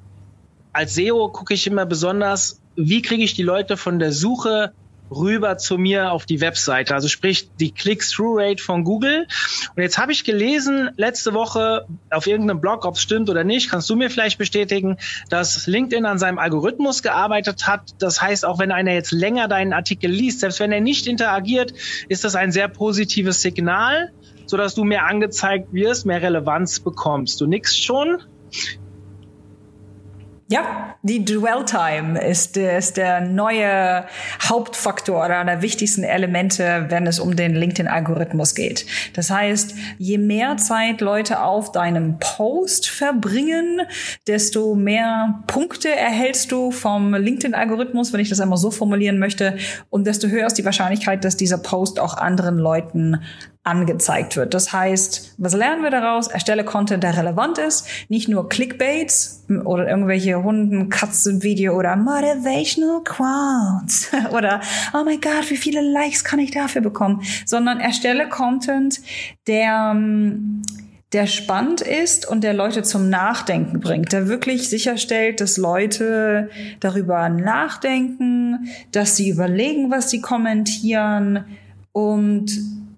als 0.72 0.94
SEO 0.94 1.28
gucke 1.28 1.54
ich 1.54 1.66
immer 1.66 1.86
besonders, 1.86 2.60
wie 2.76 3.02
kriege 3.02 3.24
ich 3.24 3.34
die 3.34 3.42
Leute 3.42 3.76
von 3.76 3.98
der 3.98 4.12
Suche 4.12 4.72
rüber 5.10 5.58
zu 5.58 5.78
mir 5.78 6.12
auf 6.12 6.26
die 6.26 6.40
Webseite, 6.40 6.94
also 6.94 7.08
sprich 7.08 7.50
die 7.58 7.72
Click-Through-Rate 7.72 8.62
von 8.62 8.84
Google. 8.84 9.26
Und 9.74 9.82
jetzt 9.82 9.98
habe 9.98 10.12
ich 10.12 10.24
gelesen 10.24 10.90
letzte 10.96 11.34
Woche 11.34 11.86
auf 12.10 12.26
irgendeinem 12.26 12.60
Blog, 12.60 12.84
ob 12.84 12.96
es 12.96 13.02
stimmt 13.02 13.30
oder 13.30 13.44
nicht, 13.44 13.70
kannst 13.70 13.88
du 13.90 13.96
mir 13.96 14.10
vielleicht 14.10 14.38
bestätigen, 14.38 14.98
dass 15.30 15.66
LinkedIn 15.66 16.04
an 16.04 16.18
seinem 16.18 16.38
Algorithmus 16.38 17.02
gearbeitet 17.02 17.66
hat. 17.66 17.94
Das 17.98 18.20
heißt, 18.20 18.44
auch 18.44 18.58
wenn 18.58 18.72
einer 18.72 18.92
jetzt 18.92 19.12
länger 19.12 19.48
deinen 19.48 19.72
Artikel 19.72 20.10
liest, 20.10 20.40
selbst 20.40 20.60
wenn 20.60 20.72
er 20.72 20.80
nicht 20.80 21.06
interagiert, 21.06 21.72
ist 22.08 22.24
das 22.24 22.34
ein 22.34 22.52
sehr 22.52 22.68
positives 22.68 23.42
Signal, 23.42 24.12
sodass 24.46 24.74
du 24.74 24.84
mehr 24.84 25.06
angezeigt 25.06 25.72
wirst, 25.72 26.06
mehr 26.06 26.22
Relevanz 26.22 26.80
bekommst. 26.80 27.40
Du 27.40 27.46
nix 27.46 27.76
schon? 27.76 28.18
Ja, 30.50 30.96
die 31.02 31.26
Dwell 31.26 31.66
Time 31.66 32.18
ist, 32.18 32.56
ist 32.56 32.96
der 32.96 33.20
neue 33.20 34.06
Hauptfaktor 34.48 35.22
oder 35.26 35.40
einer 35.40 35.56
der 35.56 35.62
wichtigsten 35.62 36.04
Elemente, 36.04 36.86
wenn 36.88 37.06
es 37.06 37.20
um 37.20 37.36
den 37.36 37.54
LinkedIn-Algorithmus 37.54 38.54
geht. 38.54 38.86
Das 39.12 39.30
heißt, 39.30 39.74
je 39.96 40.18
mehr 40.18 40.56
Zeit 40.56 41.00
Leute 41.00 41.42
auf 41.42 41.72
deinem 41.72 42.18
Post 42.18 42.88
verbringen, 42.88 43.82
desto 44.26 44.74
mehr 44.74 45.42
Punkte 45.46 45.88
erhältst 45.88 46.52
du 46.52 46.70
vom 46.70 47.14
LinkedIn-Algorithmus, 47.14 48.12
wenn 48.12 48.20
ich 48.20 48.28
das 48.28 48.40
einmal 48.40 48.58
so 48.58 48.70
formulieren 48.70 49.18
möchte, 49.18 49.56
und 49.90 50.06
desto 50.06 50.28
höher 50.28 50.46
ist 50.46 50.58
die 50.58 50.64
Wahrscheinlichkeit, 50.64 51.24
dass 51.24 51.36
dieser 51.36 51.58
Post 51.58 52.00
auch 52.00 52.16
anderen 52.16 52.58
Leuten 52.58 53.20
angezeigt 53.68 54.36
wird. 54.36 54.54
Das 54.54 54.72
heißt, 54.72 55.34
was 55.36 55.54
lernen 55.54 55.82
wir 55.82 55.90
daraus? 55.90 56.28
Erstelle 56.28 56.64
Content, 56.64 57.02
der 57.02 57.16
relevant 57.16 57.58
ist, 57.58 57.86
nicht 58.08 58.28
nur 58.28 58.48
Clickbaits 58.48 59.44
oder 59.64 59.88
irgendwelche 59.88 60.42
Hunden, 60.42 60.88
Katzen-Video 60.88 61.76
oder 61.76 61.94
Motivational 61.96 63.02
Quotes 63.04 64.08
oder 64.32 64.60
oh 64.94 65.04
mein 65.04 65.20
Gott, 65.20 65.50
wie 65.50 65.56
viele 65.56 65.82
Likes 65.82 66.24
kann 66.24 66.38
ich 66.38 66.50
dafür 66.50 66.80
bekommen, 66.80 67.22
sondern 67.44 67.78
erstelle 67.78 68.28
Content, 68.28 69.00
der 69.46 69.77
der 71.12 71.26
spannend 71.26 71.80
ist 71.80 72.28
und 72.28 72.44
der 72.44 72.52
Leute 72.52 72.82
zum 72.82 73.08
Nachdenken 73.08 73.80
bringt, 73.80 74.12
der 74.12 74.28
wirklich 74.28 74.68
sicherstellt, 74.68 75.40
dass 75.40 75.56
Leute 75.56 76.50
darüber 76.80 77.30
nachdenken, 77.30 78.68
dass 78.92 79.16
sie 79.16 79.30
überlegen, 79.30 79.90
was 79.90 80.10
sie 80.10 80.20
kommentieren 80.20 81.44
und 81.92 82.50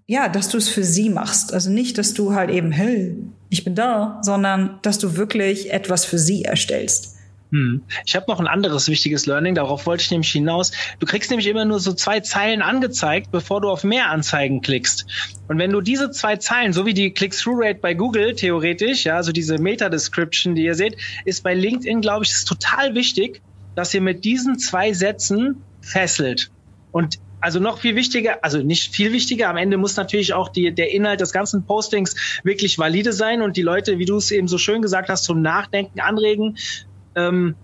ja, 0.09 0.29
dass 0.29 0.49
du 0.49 0.59
es 0.59 0.69
für 0.69 0.83
sie 0.83 1.09
machst. 1.09 1.55
Also 1.55 1.71
nicht, 1.71 1.97
dass 1.97 2.12
du 2.12 2.35
halt 2.35 2.51
eben, 2.51 2.73
hey, 2.73 3.16
ich 3.49 3.62
bin 3.62 3.77
da, 3.77 4.19
sondern 4.23 4.81
dass 4.83 4.99
du 4.99 5.16
wirklich 5.16 5.73
etwas 5.73 6.05
für 6.05 6.19
sie 6.19 6.45
erstellst. 6.45 7.10
Hm. 7.50 7.82
Ich 8.06 8.14
habe 8.14 8.26
noch 8.28 8.38
ein 8.38 8.46
anderes 8.46 8.88
wichtiges 8.88 9.26
Learning, 9.26 9.54
darauf 9.54 9.86
wollte 9.86 10.02
ich 10.02 10.10
nämlich 10.10 10.30
hinaus. 10.30 10.70
Du 11.00 11.06
kriegst 11.06 11.30
nämlich 11.30 11.48
immer 11.48 11.64
nur 11.64 11.80
so 11.80 11.92
zwei 11.92 12.20
Zeilen 12.20 12.62
angezeigt, 12.62 13.30
bevor 13.32 13.60
du 13.60 13.68
auf 13.68 13.82
mehr 13.82 14.10
Anzeigen 14.10 14.60
klickst. 14.60 15.06
Und 15.48 15.58
wenn 15.58 15.72
du 15.72 15.80
diese 15.80 16.10
zwei 16.10 16.36
Zeilen, 16.36 16.72
so 16.72 16.86
wie 16.86 16.94
die 16.94 17.12
Click-Through-Rate 17.12 17.80
bei 17.80 17.94
Google 17.94 18.34
theoretisch, 18.34 19.04
ja, 19.04 19.16
also 19.16 19.32
diese 19.32 19.58
Meta-Description, 19.58 20.54
die 20.54 20.64
ihr 20.64 20.74
seht, 20.74 20.96
ist 21.24 21.42
bei 21.42 21.54
LinkedIn, 21.54 22.00
glaube 22.00 22.24
ich, 22.24 22.30
ist 22.30 22.46
total 22.46 22.94
wichtig, 22.94 23.42
dass 23.74 23.92
ihr 23.94 24.00
mit 24.00 24.24
diesen 24.24 24.58
zwei 24.58 24.92
Sätzen 24.92 25.62
fesselt. 25.80 26.50
Und 26.92 27.18
also 27.40 27.58
noch 27.58 27.78
viel 27.78 27.96
wichtiger, 27.96 28.44
also 28.44 28.58
nicht 28.58 28.94
viel 28.94 29.12
wichtiger, 29.12 29.48
am 29.48 29.56
Ende 29.56 29.78
muss 29.78 29.96
natürlich 29.96 30.34
auch 30.34 30.50
die, 30.50 30.74
der 30.74 30.92
Inhalt 30.92 31.20
des 31.20 31.32
ganzen 31.32 31.64
Postings 31.64 32.40
wirklich 32.44 32.78
valide 32.78 33.12
sein 33.12 33.40
und 33.40 33.56
die 33.56 33.62
Leute, 33.62 33.98
wie 33.98 34.04
du 34.04 34.18
es 34.18 34.30
eben 34.30 34.46
so 34.46 34.58
schön 34.58 34.82
gesagt 34.82 35.08
hast, 35.08 35.24
zum 35.24 35.40
Nachdenken 35.40 36.00
anregen. 36.00 36.58
Ähm, 37.14 37.57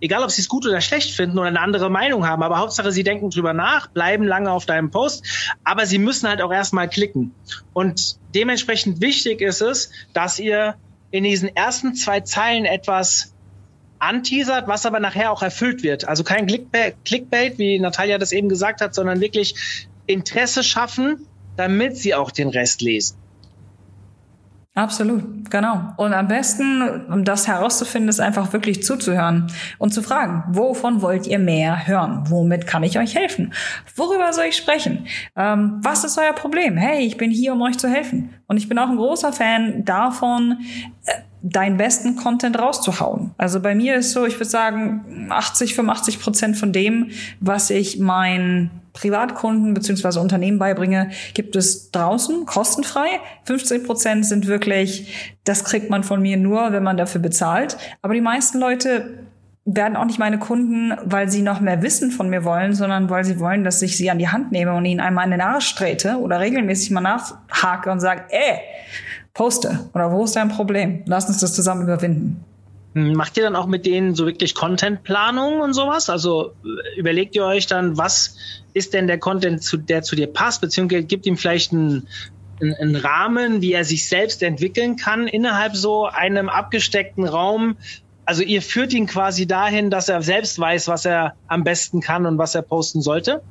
egal 0.00 0.24
ob 0.24 0.30
sie 0.30 0.42
es 0.42 0.48
gut 0.48 0.66
oder 0.66 0.80
schlecht 0.80 1.14
finden 1.14 1.38
oder 1.38 1.48
eine 1.48 1.60
andere 1.60 1.88
Meinung 1.88 2.26
haben, 2.26 2.42
aber 2.42 2.58
Hauptsache 2.58 2.92
sie 2.92 3.04
denken 3.04 3.30
drüber 3.30 3.52
nach, 3.52 3.86
bleiben 3.88 4.24
lange 4.24 4.50
auf 4.50 4.66
deinem 4.66 4.90
Post, 4.90 5.54
aber 5.64 5.86
sie 5.86 5.98
müssen 5.98 6.28
halt 6.28 6.42
auch 6.42 6.52
erstmal 6.52 6.88
klicken. 6.88 7.32
Und 7.72 8.16
dementsprechend 8.34 9.00
wichtig 9.00 9.40
ist 9.40 9.62
es, 9.62 9.90
dass 10.12 10.38
ihr 10.38 10.74
in 11.12 11.24
diesen 11.24 11.54
ersten 11.54 11.94
zwei 11.94 12.20
Zeilen 12.20 12.64
etwas 12.64 13.32
anteasert, 14.00 14.66
was 14.66 14.84
aber 14.84 14.98
nachher 14.98 15.30
auch 15.30 15.42
erfüllt 15.42 15.84
wird. 15.84 16.08
Also 16.08 16.24
kein 16.24 16.48
Clickbait, 16.48 17.58
wie 17.58 17.78
Natalia 17.78 18.18
das 18.18 18.32
eben 18.32 18.48
gesagt 18.48 18.80
hat, 18.80 18.94
sondern 18.94 19.20
wirklich 19.20 19.54
Interesse 20.06 20.64
schaffen, 20.64 21.28
damit 21.56 21.96
sie 21.96 22.14
auch 22.14 22.32
den 22.32 22.48
Rest 22.48 22.82
lesen. 22.82 23.16
Absolut, 24.74 25.50
genau. 25.50 25.92
Und 25.98 26.14
am 26.14 26.28
besten, 26.28 27.04
um 27.10 27.24
das 27.24 27.46
herauszufinden, 27.46 28.08
ist 28.08 28.20
einfach 28.20 28.54
wirklich 28.54 28.82
zuzuhören 28.82 29.52
und 29.78 29.92
zu 29.92 30.02
fragen, 30.02 30.44
wovon 30.48 31.02
wollt 31.02 31.26
ihr 31.26 31.38
mehr 31.38 31.86
hören? 31.86 32.24
Womit 32.28 32.66
kann 32.66 32.82
ich 32.82 32.98
euch 32.98 33.14
helfen? 33.14 33.52
Worüber 33.96 34.32
soll 34.32 34.46
ich 34.46 34.56
sprechen? 34.56 35.06
Ähm, 35.36 35.78
was 35.82 36.04
ist 36.04 36.16
euer 36.16 36.32
Problem? 36.32 36.78
Hey, 36.78 37.04
ich 37.04 37.18
bin 37.18 37.30
hier, 37.30 37.52
um 37.52 37.60
euch 37.60 37.76
zu 37.76 37.86
helfen. 37.86 38.32
Und 38.46 38.56
ich 38.56 38.68
bin 38.68 38.78
auch 38.78 38.88
ein 38.88 38.96
großer 38.96 39.32
Fan 39.32 39.84
davon, 39.84 40.58
äh, 41.06 41.12
deinen 41.42 41.76
besten 41.76 42.16
Content 42.16 42.58
rauszuhauen. 42.58 43.32
Also 43.36 43.60
bei 43.60 43.74
mir 43.74 43.96
ist 43.96 44.12
so, 44.12 44.24
ich 44.26 44.36
würde 44.36 44.44
sagen, 44.48 45.28
80, 45.30 45.74
85 45.74 46.20
Prozent 46.20 46.56
von 46.56 46.72
dem, 46.72 47.10
was 47.40 47.70
ich 47.70 47.98
meinen 47.98 48.70
Privatkunden 48.92 49.74
beziehungsweise 49.74 50.20
Unternehmen 50.20 50.58
beibringe, 50.58 51.10
gibt 51.34 51.56
es 51.56 51.90
draußen 51.90 52.46
kostenfrei. 52.46 53.08
50 53.44 53.84
Prozent 53.84 54.26
sind 54.26 54.46
wirklich, 54.46 55.34
das 55.44 55.64
kriegt 55.64 55.90
man 55.90 56.04
von 56.04 56.22
mir 56.22 56.36
nur, 56.36 56.72
wenn 56.72 56.82
man 56.82 56.96
dafür 56.96 57.20
bezahlt. 57.20 57.76
Aber 58.02 58.14
die 58.14 58.20
meisten 58.20 58.58
Leute 58.58 59.26
werden 59.64 59.96
auch 59.96 60.04
nicht 60.04 60.18
meine 60.18 60.38
Kunden, 60.38 60.92
weil 61.04 61.30
sie 61.30 61.42
noch 61.42 61.60
mehr 61.60 61.82
Wissen 61.82 62.10
von 62.10 62.28
mir 62.28 62.44
wollen, 62.44 62.74
sondern 62.74 63.10
weil 63.10 63.24
sie 63.24 63.38
wollen, 63.38 63.62
dass 63.62 63.80
ich 63.80 63.96
sie 63.96 64.10
an 64.10 64.18
die 64.18 64.28
Hand 64.28 64.50
nehme 64.50 64.74
und 64.74 64.84
ihnen 64.84 65.00
einmal 65.00 65.24
in 65.24 65.30
den 65.30 65.40
Arsch 65.40 65.74
trete 65.76 66.16
oder 66.16 66.40
regelmäßig 66.40 66.90
mal 66.90 67.00
nachhake 67.00 67.90
und 67.90 68.00
sage, 68.00 68.24
ey, 68.30 68.58
poste 69.34 69.88
oder 69.94 70.10
wo 70.10 70.24
ist 70.24 70.34
dein 70.34 70.48
Problem? 70.48 71.02
Lass 71.06 71.28
uns 71.28 71.38
das 71.38 71.54
zusammen 71.54 71.82
überwinden. 71.82 72.44
Hm, 72.94 73.14
macht 73.14 73.36
ihr 73.36 73.44
dann 73.44 73.56
auch 73.56 73.66
mit 73.66 73.86
denen 73.86 74.14
so 74.14 74.26
wirklich 74.26 74.54
Content-Planung 74.54 75.60
und 75.60 75.72
sowas? 75.74 76.10
Also 76.10 76.54
äh, 76.64 76.98
überlegt 76.98 77.36
ihr 77.36 77.44
euch 77.44 77.66
dann, 77.66 77.96
was 77.96 78.36
ist 78.74 78.94
denn 78.94 79.06
der 79.06 79.18
Content, 79.18 79.64
der 79.88 80.02
zu 80.02 80.16
dir 80.16 80.26
passt, 80.26 80.60
beziehungsweise 80.60 81.04
gibt 81.04 81.26
ihm 81.26 81.36
vielleicht 81.36 81.72
einen, 81.72 82.06
einen 82.60 82.96
Rahmen, 82.96 83.62
wie 83.62 83.72
er 83.72 83.84
sich 83.84 84.08
selbst 84.08 84.42
entwickeln 84.42 84.96
kann 84.96 85.26
innerhalb 85.26 85.76
so 85.76 86.06
einem 86.06 86.48
abgesteckten 86.48 87.24
Raum? 87.24 87.76
Also 88.24 88.42
ihr 88.42 88.62
führt 88.62 88.92
ihn 88.92 89.06
quasi 89.06 89.46
dahin, 89.46 89.90
dass 89.90 90.08
er 90.08 90.22
selbst 90.22 90.58
weiß, 90.58 90.88
was 90.88 91.04
er 91.04 91.34
am 91.48 91.64
besten 91.64 92.00
kann 92.00 92.26
und 92.26 92.38
was 92.38 92.54
er 92.54 92.62
posten 92.62 93.02
sollte? 93.02 93.42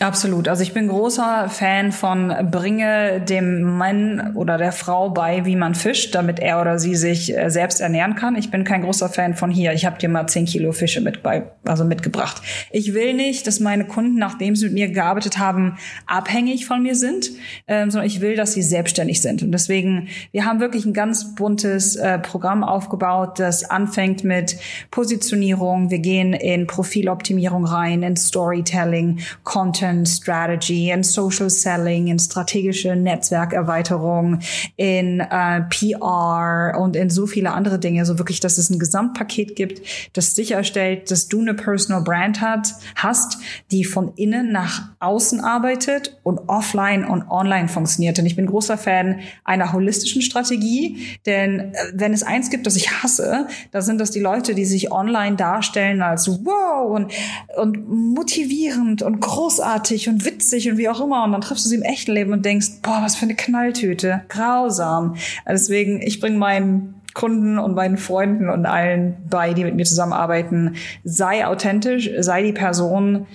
Absolut. 0.00 0.48
Also 0.48 0.64
ich 0.64 0.72
bin 0.72 0.88
großer 0.88 1.48
Fan 1.48 1.92
von 1.92 2.34
bringe 2.50 3.20
dem 3.20 3.62
Mann 3.62 4.32
oder 4.34 4.58
der 4.58 4.72
Frau 4.72 5.10
bei, 5.10 5.44
wie 5.44 5.54
man 5.54 5.76
fischt, 5.76 6.16
damit 6.16 6.40
er 6.40 6.60
oder 6.60 6.80
sie 6.80 6.96
sich 6.96 7.36
äh, 7.36 7.48
selbst 7.48 7.80
ernähren 7.80 8.16
kann. 8.16 8.34
Ich 8.34 8.50
bin 8.50 8.64
kein 8.64 8.82
großer 8.82 9.08
Fan 9.08 9.34
von 9.34 9.52
hier, 9.52 9.72
ich 9.72 9.86
habe 9.86 9.96
dir 9.98 10.08
mal 10.08 10.26
zehn 10.26 10.46
Kilo 10.46 10.72
Fische 10.72 11.00
mit 11.00 11.22
bei, 11.22 11.44
also 11.64 11.84
mitgebracht. 11.84 12.42
Ich 12.72 12.92
will 12.92 13.14
nicht, 13.14 13.46
dass 13.46 13.60
meine 13.60 13.84
Kunden, 13.84 14.18
nachdem 14.18 14.56
sie 14.56 14.64
mit 14.66 14.74
mir 14.74 14.88
gearbeitet 14.88 15.38
haben, 15.38 15.76
abhängig 16.06 16.66
von 16.66 16.82
mir 16.82 16.96
sind, 16.96 17.30
ähm, 17.68 17.92
sondern 17.92 18.08
ich 18.08 18.20
will, 18.20 18.34
dass 18.34 18.52
sie 18.52 18.62
selbstständig 18.62 19.22
sind. 19.22 19.44
Und 19.44 19.52
deswegen, 19.52 20.08
wir 20.32 20.44
haben 20.44 20.58
wirklich 20.58 20.86
ein 20.86 20.92
ganz 20.92 21.36
buntes 21.36 21.94
äh, 21.94 22.18
Programm 22.18 22.64
aufgebaut, 22.64 23.38
das 23.38 23.70
anfängt 23.70 24.24
mit 24.24 24.56
Positionierung. 24.90 25.90
Wir 25.90 26.00
gehen 26.00 26.32
in 26.32 26.66
Profiloptimierung 26.66 27.64
rein, 27.64 28.02
in 28.02 28.16
Storytelling, 28.16 29.20
Content 29.44 29.83
Content 29.84 30.08
Strategy, 30.08 30.90
in 30.90 31.02
Social 31.02 31.50
Selling, 31.50 32.08
in 32.08 32.18
strategische 32.18 32.96
Netzwerkerweiterung, 32.96 34.38
in 34.76 35.20
äh, 35.20 35.62
PR 35.68 36.78
und 36.78 36.96
in 36.96 37.10
so 37.10 37.26
viele 37.26 37.52
andere 37.52 37.78
Dinge. 37.78 38.00
Also 38.00 38.18
wirklich, 38.18 38.40
dass 38.40 38.56
es 38.56 38.70
ein 38.70 38.78
Gesamtpaket 38.78 39.56
gibt, 39.56 39.82
das 40.14 40.34
sicherstellt, 40.34 41.10
dass 41.10 41.28
du 41.28 41.40
eine 41.40 41.54
Personal 41.54 42.02
Brand 42.02 42.40
hat, 42.40 42.74
hast, 42.96 43.38
die 43.70 43.84
von 43.84 44.14
innen 44.16 44.52
nach 44.52 44.88
außen 45.00 45.40
arbeitet 45.40 46.18
und 46.22 46.48
offline 46.48 47.04
und 47.04 47.28
online 47.30 47.68
funktioniert. 47.68 48.18
Und 48.18 48.26
ich 48.26 48.36
bin 48.36 48.46
großer 48.46 48.78
Fan 48.78 49.20
einer 49.44 49.72
holistischen 49.72 50.22
Strategie, 50.22 51.18
denn 51.26 51.60
äh, 51.60 51.74
wenn 51.92 52.14
es 52.14 52.22
eins 52.22 52.48
gibt, 52.48 52.66
das 52.66 52.76
ich 52.76 52.90
hasse, 53.02 53.48
da 53.70 53.82
sind 53.82 54.00
das 54.00 54.10
die 54.10 54.20
Leute, 54.20 54.54
die 54.54 54.64
sich 54.64 54.90
online 54.90 55.36
darstellen 55.36 56.00
als 56.00 56.26
wow 56.44 56.90
und, 56.90 57.12
und 57.56 57.88
motivierend 57.88 59.02
und 59.02 59.20
großartig 59.20 59.73
großartig 59.74 60.08
und 60.08 60.24
witzig 60.24 60.70
und 60.70 60.78
wie 60.78 60.88
auch 60.88 61.00
immer. 61.00 61.24
Und 61.24 61.32
dann 61.32 61.40
triffst 61.40 61.64
du 61.64 61.68
sie 61.68 61.76
im 61.76 61.82
echten 61.82 62.12
Leben 62.12 62.32
und 62.32 62.44
denkst, 62.44 62.80
boah, 62.82 63.00
was 63.02 63.16
für 63.16 63.24
eine 63.24 63.34
Knalltüte. 63.34 64.22
Grausam. 64.28 65.16
Deswegen, 65.48 66.00
ich 66.02 66.20
bringe 66.20 66.38
meinen 66.38 66.94
Kunden 67.14 67.58
und 67.58 67.74
meinen 67.74 67.96
Freunden 67.96 68.48
und 68.48 68.66
allen 68.66 69.16
bei, 69.28 69.54
die 69.54 69.64
mit 69.64 69.76
mir 69.76 69.84
zusammenarbeiten, 69.84 70.74
sei 71.04 71.46
authentisch, 71.46 72.10
sei 72.18 72.42
die 72.42 72.52
Person, 72.52 73.26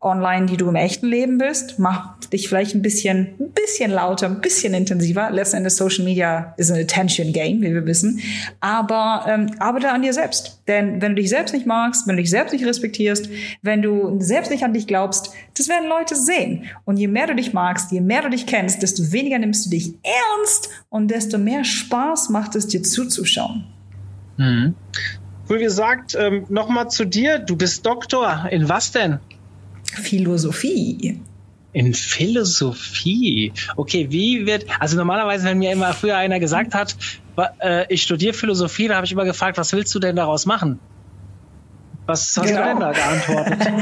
online, 0.00 0.46
die 0.46 0.56
du 0.56 0.68
im 0.68 0.76
echten 0.76 1.08
Leben 1.08 1.38
bist. 1.38 1.78
Mach 1.78 2.18
dich 2.28 2.48
vielleicht 2.48 2.74
ein 2.74 2.82
bisschen, 2.82 3.34
ein 3.40 3.50
bisschen 3.50 3.90
lauter, 3.90 4.26
ein 4.26 4.40
bisschen 4.40 4.72
intensiver. 4.72 5.30
Letzten 5.30 5.58
Endes 5.58 5.76
Social 5.76 6.04
Media 6.04 6.54
ist 6.56 6.70
ein 6.70 6.80
Attention 6.80 7.32
Game, 7.32 7.62
wie 7.62 7.74
wir 7.74 7.84
wissen. 7.84 8.20
Aber 8.60 9.24
ähm, 9.28 9.50
arbeite 9.58 9.90
an 9.90 10.02
dir 10.02 10.12
selbst. 10.12 10.62
Denn 10.68 11.02
wenn 11.02 11.16
du 11.16 11.22
dich 11.22 11.30
selbst 11.30 11.52
nicht 11.52 11.66
magst, 11.66 12.06
wenn 12.06 12.16
du 12.16 12.22
dich 12.22 12.30
selbst 12.30 12.52
nicht 12.52 12.64
respektierst, 12.64 13.28
wenn 13.62 13.82
du 13.82 14.20
selbst 14.20 14.52
nicht 14.52 14.62
an 14.62 14.72
dich 14.72 14.86
glaubst, 14.86 15.32
das 15.56 15.68
werden 15.68 15.88
Leute 15.88 16.14
sehen. 16.14 16.66
Und 16.84 16.96
je 16.96 17.08
mehr 17.08 17.26
du 17.26 17.34
dich 17.34 17.52
magst, 17.52 17.90
je 17.90 18.00
mehr 18.00 18.22
du 18.22 18.30
dich 18.30 18.46
kennst, 18.46 18.82
desto 18.82 19.10
weniger 19.10 19.38
nimmst 19.38 19.66
du 19.66 19.70
dich 19.70 19.94
ernst 20.04 20.68
und 20.90 21.10
desto 21.10 21.38
mehr 21.38 21.64
Spaß 21.64 22.28
macht 22.28 22.54
es 22.54 22.68
dir 22.68 22.84
zuzuschauen. 22.84 23.64
Mhm. 24.36 24.76
Cool 25.50 25.58
gesagt, 25.58 26.16
ähm, 26.18 26.44
nochmal 26.50 26.88
zu 26.88 27.04
dir. 27.04 27.38
Du 27.38 27.56
bist 27.56 27.84
Doktor. 27.84 28.48
In 28.50 28.68
was 28.68 28.92
denn? 28.92 29.18
Philosophie. 29.96 31.20
In 31.72 31.94
Philosophie. 31.94 33.52
Okay, 33.76 34.06
wie 34.10 34.46
wird, 34.46 34.66
also 34.80 34.96
normalerweise, 34.96 35.44
wenn 35.44 35.58
mir 35.58 35.72
immer 35.72 35.92
früher 35.92 36.16
einer 36.16 36.40
gesagt 36.40 36.74
hat, 36.74 36.96
äh, 37.60 37.92
ich 37.92 38.02
studiere 38.02 38.32
Philosophie, 38.32 38.88
da 38.88 38.96
habe 38.96 39.06
ich 39.06 39.12
immer 39.12 39.24
gefragt, 39.24 39.58
was 39.58 39.72
willst 39.72 39.94
du 39.94 39.98
denn 39.98 40.16
daraus 40.16 40.46
machen? 40.46 40.80
Was 42.08 42.34
hast 42.38 42.48
genau. 42.48 42.62
du 42.62 42.68
denn 42.68 42.80
da 42.80 42.92
geantwortet? 42.92 43.72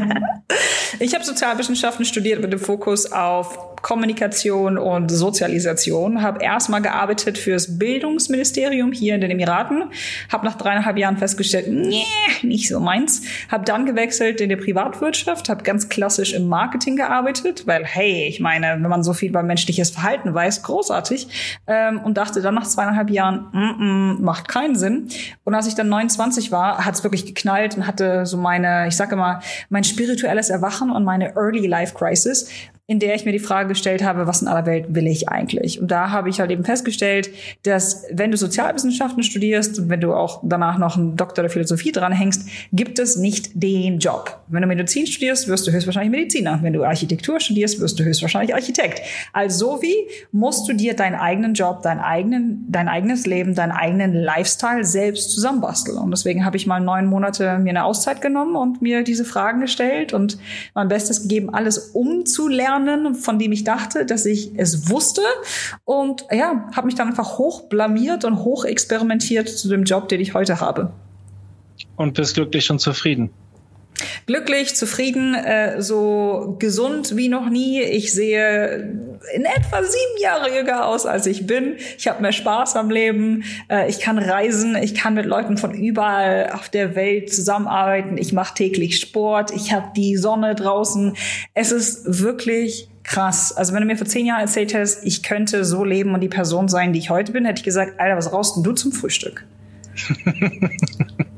ich 0.98 1.14
habe 1.14 1.24
Sozialwissenschaften 1.24 2.04
studiert 2.04 2.42
mit 2.42 2.52
dem 2.52 2.58
Fokus 2.58 3.12
auf 3.12 3.76
Kommunikation 3.82 4.78
und 4.78 5.10
Sozialisation. 5.10 6.22
Habe 6.22 6.42
erstmal 6.42 6.82
gearbeitet 6.82 7.38
fürs 7.38 7.78
Bildungsministerium 7.78 8.90
hier 8.90 9.14
in 9.14 9.20
den 9.20 9.30
Emiraten. 9.30 9.84
Habe 10.32 10.44
nach 10.44 10.56
dreieinhalb 10.56 10.98
Jahren 10.98 11.18
festgestellt, 11.18 11.68
nee, 11.68 12.04
nicht 12.42 12.68
so 12.68 12.80
meins. 12.80 13.22
Habe 13.48 13.64
dann 13.64 13.86
gewechselt 13.86 14.40
in 14.40 14.48
die 14.48 14.56
Privatwirtschaft, 14.56 15.48
habe 15.48 15.62
ganz 15.62 15.88
klassisch 15.88 16.32
im 16.32 16.48
Marketing 16.48 16.96
gearbeitet, 16.96 17.68
weil 17.68 17.84
hey, 17.84 18.26
ich 18.26 18.40
meine, 18.40 18.76
wenn 18.80 18.90
man 18.90 19.04
so 19.04 19.12
viel 19.12 19.28
über 19.28 19.44
menschliches 19.44 19.90
Verhalten 19.90 20.34
weiß, 20.34 20.64
großartig. 20.64 21.28
Ähm, 21.68 22.00
und 22.00 22.16
dachte 22.16 22.42
dann 22.42 22.56
nach 22.56 22.66
zweieinhalb 22.66 23.10
Jahren, 23.10 23.46
mm 23.52 24.16
-mm, 24.16 24.20
macht 24.20 24.48
keinen 24.48 24.74
Sinn. 24.74 25.06
Und 25.44 25.54
als 25.54 25.68
ich 25.68 25.76
dann 25.76 25.88
29 25.88 26.50
war, 26.50 26.84
hat 26.84 26.94
es 26.94 27.04
wirklich 27.04 27.24
geknallt 27.24 27.76
und 27.76 27.86
hatte 27.86 28.15
so 28.24 28.36
meine, 28.36 28.88
ich 28.88 28.96
sage 28.96 29.14
immer, 29.14 29.40
mein 29.68 29.84
spirituelles 29.84 30.48
Erwachen 30.50 30.90
und 30.90 31.04
meine 31.04 31.34
Early 31.34 31.66
Life 31.66 31.94
Crisis 31.94 32.48
in 32.88 33.00
der 33.00 33.16
ich 33.16 33.24
mir 33.24 33.32
die 33.32 33.40
Frage 33.40 33.70
gestellt 33.70 34.04
habe, 34.04 34.28
was 34.28 34.42
in 34.42 34.48
aller 34.48 34.64
Welt 34.64 34.94
will 34.94 35.08
ich 35.08 35.28
eigentlich? 35.28 35.80
Und 35.80 35.90
da 35.90 36.10
habe 36.10 36.28
ich 36.28 36.38
halt 36.38 36.52
eben 36.52 36.64
festgestellt, 36.64 37.30
dass 37.64 38.04
wenn 38.12 38.30
du 38.30 38.36
Sozialwissenschaften 38.36 39.24
studierst 39.24 39.80
und 39.80 39.88
wenn 39.88 40.00
du 40.00 40.14
auch 40.14 40.40
danach 40.44 40.78
noch 40.78 40.96
einen 40.96 41.16
Doktor 41.16 41.42
der 41.42 41.50
Philosophie 41.50 41.90
dranhängst, 41.90 42.48
gibt 42.72 43.00
es 43.00 43.16
nicht 43.16 43.50
den 43.54 43.98
Job. 43.98 44.38
Wenn 44.46 44.62
du 44.62 44.68
Medizin 44.68 45.04
studierst, 45.08 45.48
wirst 45.48 45.66
du 45.66 45.72
höchstwahrscheinlich 45.72 46.12
Mediziner. 46.12 46.60
Wenn 46.62 46.74
du 46.74 46.84
Architektur 46.84 47.40
studierst, 47.40 47.80
wirst 47.80 47.98
du 47.98 48.04
höchstwahrscheinlich 48.04 48.54
Architekt. 48.54 49.02
Also 49.32 49.82
wie 49.82 49.96
musst 50.30 50.68
du 50.68 50.72
dir 50.72 50.94
deinen 50.94 51.16
eigenen 51.16 51.54
Job, 51.54 51.82
dein, 51.82 51.98
eigenen, 51.98 52.66
dein 52.68 52.86
eigenes 52.86 53.26
Leben, 53.26 53.56
deinen 53.56 53.72
eigenen 53.72 54.14
Lifestyle 54.14 54.84
selbst 54.84 55.32
zusammenbasteln? 55.32 55.98
Und 55.98 56.12
deswegen 56.12 56.44
habe 56.44 56.56
ich 56.56 56.68
mal 56.68 56.78
neun 56.78 57.06
Monate 57.06 57.58
mir 57.58 57.70
eine 57.70 57.84
Auszeit 57.84 58.20
genommen 58.20 58.54
und 58.54 58.80
mir 58.80 59.02
diese 59.02 59.24
Fragen 59.24 59.60
gestellt 59.60 60.12
und 60.12 60.38
mein 60.74 60.86
Bestes 60.86 61.22
gegeben, 61.22 61.52
alles 61.52 61.78
umzulernen 61.78 62.75
lernen, 62.84 63.14
von 63.14 63.38
dem 63.38 63.52
ich 63.52 63.64
dachte, 63.64 64.04
dass 64.04 64.26
ich 64.26 64.52
es 64.56 64.90
wusste. 64.90 65.22
Und 65.84 66.26
ja, 66.30 66.68
habe 66.74 66.86
mich 66.86 66.94
dann 66.94 67.08
einfach 67.08 67.38
hoch 67.38 67.68
blamiert 67.68 68.24
und 68.24 68.44
hoch 68.44 68.64
experimentiert 68.64 69.48
zu 69.48 69.68
dem 69.68 69.84
Job, 69.84 70.08
den 70.08 70.20
ich 70.20 70.34
heute 70.34 70.60
habe. 70.60 70.92
Und 71.96 72.14
bist 72.14 72.34
glücklich 72.34 72.70
und 72.70 72.78
zufrieden. 72.78 73.30
Glücklich, 74.26 74.76
zufrieden, 74.76 75.34
äh, 75.34 75.80
so 75.80 76.56
gesund 76.58 77.16
wie 77.16 77.28
noch 77.28 77.48
nie. 77.48 77.80
Ich 77.82 78.12
sehe 78.12 78.78
in 79.34 79.44
etwa 79.44 79.82
sieben 79.82 80.20
Jahre 80.20 80.54
jünger 80.54 80.86
aus, 80.86 81.06
als 81.06 81.26
ich 81.26 81.46
bin. 81.46 81.76
Ich 81.96 82.08
habe 82.08 82.22
mehr 82.22 82.32
Spaß 82.32 82.76
am 82.76 82.90
Leben. 82.90 83.44
Äh, 83.68 83.88
ich 83.88 84.00
kann 84.00 84.18
reisen. 84.18 84.76
Ich 84.76 84.94
kann 84.94 85.14
mit 85.14 85.26
Leuten 85.26 85.56
von 85.56 85.72
überall 85.72 86.50
auf 86.52 86.68
der 86.68 86.94
Welt 86.94 87.32
zusammenarbeiten. 87.32 88.18
Ich 88.18 88.32
mache 88.32 88.54
täglich 88.54 89.00
Sport. 89.00 89.50
Ich 89.52 89.72
habe 89.72 89.88
die 89.96 90.16
Sonne 90.16 90.54
draußen. 90.54 91.16
Es 91.54 91.72
ist 91.72 92.22
wirklich 92.22 92.88
krass. 93.04 93.52
Also 93.52 93.72
wenn 93.72 93.80
du 93.80 93.86
mir 93.86 93.96
vor 93.96 94.06
zehn 94.06 94.26
Jahren 94.26 94.40
erzählt 94.40 94.74
hättest, 94.74 95.04
ich 95.04 95.22
könnte 95.22 95.64
so 95.64 95.84
leben 95.84 96.12
und 96.12 96.20
die 96.20 96.28
Person 96.28 96.68
sein, 96.68 96.92
die 96.92 96.98
ich 96.98 97.10
heute 97.10 97.32
bin, 97.32 97.44
hätte 97.44 97.60
ich 97.60 97.64
gesagt, 97.64 97.98
Alter, 97.98 98.16
was 98.16 98.32
rauchst 98.32 98.56
denn 98.56 98.64
du 98.64 98.72
zum 98.72 98.92
Frühstück? 98.92 99.44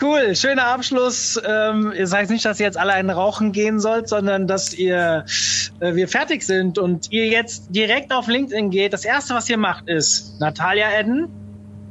Cool, 0.00 0.34
schöner 0.36 0.66
Abschluss. 0.66 1.40
Ähm, 1.44 1.92
das 1.96 2.12
heißt 2.12 2.30
nicht, 2.30 2.44
dass 2.44 2.60
ihr 2.60 2.66
jetzt 2.66 2.78
alle 2.78 2.92
einen 2.92 3.10
rauchen 3.10 3.52
gehen 3.52 3.80
sollt, 3.80 4.08
sondern 4.08 4.46
dass 4.46 4.72
ihr 4.74 5.24
äh, 5.80 5.94
wir 5.94 6.08
fertig 6.08 6.42
sind 6.42 6.78
und 6.78 7.10
ihr 7.10 7.26
jetzt 7.26 7.74
direkt 7.74 8.12
auf 8.12 8.26
LinkedIn 8.26 8.70
geht. 8.70 8.92
Das 8.92 9.04
erste, 9.04 9.34
was 9.34 9.48
ihr 9.48 9.58
macht, 9.58 9.88
ist 9.88 10.40
Natalia 10.40 10.90
Edden. 10.90 11.28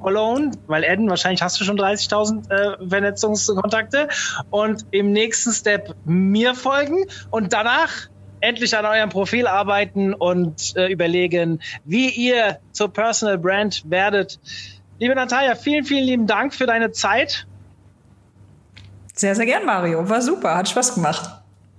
Alone, 0.03 0.51
weil 0.65 0.83
Edden, 0.83 1.09
wahrscheinlich 1.09 1.43
hast 1.43 1.59
du 1.59 1.63
schon 1.63 1.77
30.000 1.77 2.49
äh, 2.49 2.89
Vernetzungskontakte 2.89 4.07
und 4.49 4.85
im 4.89 5.11
nächsten 5.11 5.51
Step 5.51 5.95
mir 6.05 6.55
folgen 6.55 7.05
und 7.29 7.53
danach 7.53 8.09
endlich 8.39 8.75
an 8.75 8.85
eurem 8.85 9.09
Profil 9.09 9.47
arbeiten 9.47 10.13
und 10.13 10.75
äh, 10.75 10.91
überlegen, 10.91 11.61
wie 11.85 12.09
ihr 12.09 12.57
zur 12.71 12.91
Personal 12.91 13.37
Brand 13.37 13.83
werdet. 13.89 14.39
Liebe 15.01 15.15
Natalia, 15.15 15.55
vielen, 15.55 15.83
vielen 15.83 16.03
lieben 16.03 16.27
Dank 16.27 16.53
für 16.53 16.67
deine 16.67 16.91
Zeit. 16.91 17.47
Sehr, 19.15 19.33
sehr 19.33 19.47
gern, 19.47 19.65
Mario. 19.65 20.07
War 20.07 20.21
super, 20.21 20.53
hat 20.53 20.69
Spaß 20.69 20.93
gemacht. 20.93 21.27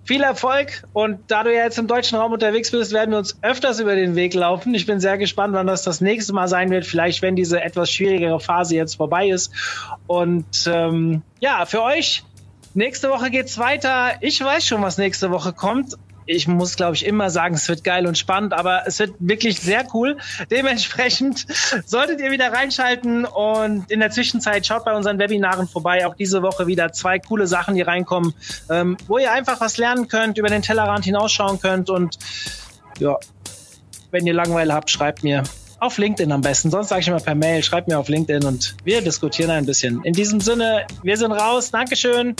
Viel 0.02 0.24
Erfolg 0.24 0.82
und 0.92 1.20
da 1.30 1.44
du 1.44 1.54
ja 1.54 1.62
jetzt 1.62 1.78
im 1.78 1.87
deutschen 1.87 2.18
Raum 2.18 2.32
unterwegs 2.32 2.72
bist, 2.72 2.92
werden 2.92 3.12
wir 3.12 3.18
uns 3.18 3.38
öfters 3.40 3.78
über 3.78 3.94
den 3.94 4.16
Weg 4.16 4.35
laufen. 4.35 4.74
Ich 4.74 4.87
bin 4.87 4.98
sehr 4.98 5.18
gespannt, 5.18 5.54
wann 5.54 5.68
das 5.68 5.85
das 5.85 6.00
nächste 6.00 6.32
Mal 6.32 6.48
sein 6.48 6.70
wird. 6.70 6.85
Vielleicht, 6.85 7.22
wenn 7.22 7.37
diese 7.37 7.62
etwas 7.62 7.92
schwierigere 7.92 8.40
Phase 8.40 8.74
jetzt 8.74 8.96
vorbei 8.96 9.28
ist. 9.28 9.52
Und 10.08 10.66
ähm, 10.66 11.22
ja, 11.38 11.64
für 11.64 11.82
euch 11.82 12.24
Nächste 12.74 13.11
Woche 13.11 13.30
geht's 13.30 13.58
weiter. 13.58 14.12
Ich 14.22 14.42
weiß 14.42 14.66
schon, 14.66 14.80
was 14.80 14.96
nächste 14.96 15.30
Woche 15.30 15.52
kommt 15.52 15.98
ich 16.33 16.49
muss, 16.49 16.77
glaube 16.77 16.97
ich, 16.97 17.07
immer 17.07 17.31
sagen, 17.31 17.55
es 17.55 17.68
wird 17.68 17.85
geil 17.85 18.07
und 18.07 18.18
spannend, 18.18 18.53
aber 18.53 18.83
es 18.87 18.99
wird 18.99 19.14
wirklich 19.18 19.61
sehr 19.61 19.87
cool. 19.95 20.16
Dementsprechend 20.51 21.47
solltet 21.87 22.21
ihr 22.21 22.31
wieder 22.31 22.53
reinschalten 22.53 23.25
und 23.25 23.90
in 23.90 24.01
der 24.01 24.11
Zwischenzeit 24.11 24.66
schaut 24.66 24.85
bei 24.85 24.95
unseren 24.95 25.18
Webinaren 25.18 25.68
vorbei. 25.68 26.07
Auch 26.07 26.14
diese 26.14 26.42
Woche 26.42 26.66
wieder 26.66 26.92
zwei 26.92 27.18
coole 27.18 27.47
Sachen, 27.47 27.75
die 27.75 27.83
reinkommen, 27.83 28.35
ähm, 28.71 28.97
wo 29.07 29.18
ihr 29.18 29.33
einfach 29.33 29.61
was 29.61 29.77
lernen 29.77 30.09
könnt, 30.09 30.38
über 30.38 30.49
den 30.49 30.62
Tellerrand 30.62 31.05
hinausschauen 31.05 31.61
könnt 31.61 31.90
und 31.90 32.18
ja, 32.99 33.18
wenn 34.11 34.27
ihr 34.27 34.35
Langeweile 34.35 34.75
habt, 34.75 34.90
schreibt 34.90 35.25
mir 35.25 35.42
auf 35.81 35.99
LinkedIn 35.99 36.31
am 36.31 36.42
besten. 36.42 36.71
Sonst 36.71 36.88
sage 36.88 37.01
ich 37.01 37.09
immer 37.09 37.18
per 37.18 37.35
Mail, 37.35 37.62
schreibt 37.62 37.88
mir 37.88 37.99
auf 37.99 38.09
LinkedIn 38.09 38.45
und 38.45 38.77
wir 38.85 39.03
diskutieren 39.03 39.51
ein 39.51 39.66
bisschen. 39.66 40.05
In 40.05 40.12
diesem 40.12 40.40
Sinne, 40.40 40.87
wir 41.03 41.16
sind 41.16 41.33
raus. 41.33 41.73
Dankeschön. 41.73 42.37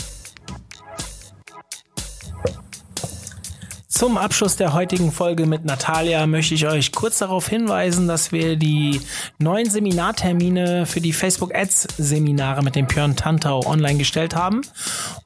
Zum 3.93 4.17
Abschluss 4.17 4.55
der 4.55 4.73
heutigen 4.73 5.11
Folge 5.11 5.45
mit 5.45 5.65
Natalia 5.65 6.25
möchte 6.25 6.55
ich 6.55 6.65
euch 6.65 6.91
kurz 6.91 7.19
darauf 7.19 7.47
hinweisen, 7.47 8.07
dass 8.07 8.31
wir 8.31 8.55
die 8.55 8.99
neuen 9.37 9.69
Seminartermine 9.69 10.87
für 10.87 10.99
die 10.99 11.13
Facebook 11.13 11.53
Ads 11.53 11.89
Seminare 11.99 12.63
mit 12.63 12.75
dem 12.75 12.87
Björn 12.87 13.15
Tantau 13.15 13.63
online 13.67 13.99
gestellt 13.99 14.35
haben. 14.35 14.61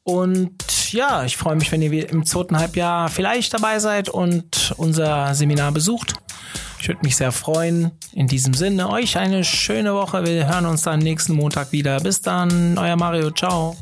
Und 0.03 0.91
ja, 0.91 1.24
ich 1.24 1.38
freue 1.38 1.55
mich, 1.55 1.72
wenn 1.72 1.82
ihr 1.82 2.09
im 2.09 2.26
zweiten 2.26 2.59
Halbjahr 2.59 3.07
vielleicht 3.07 3.53
dabei 3.53 3.80
seid 3.80 4.09
und 4.09 4.74
unser 4.76 5.34
Seminar 5.34 5.72
besucht. 5.72 6.15
Ich 6.82 6.89
würde 6.89 6.99
mich 7.03 7.15
sehr 7.15 7.32
freuen. 7.32 7.91
In 8.11 8.28
diesem 8.28 8.53
Sinne, 8.53 8.89
euch 8.89 9.18
eine 9.18 9.45
schöne 9.45 9.93
Woche. 9.93 10.26
Wir 10.26 10.45
hören 10.45 10.65
uns 10.65 10.82
dann 10.82 10.99
nächsten 10.99 11.34
Montag 11.34 11.72
wieder. 11.72 12.01
Bis 12.01 12.22
dann, 12.22 12.78
euer 12.78 12.97
Mario. 12.97 13.32
Ciao. 13.32 13.78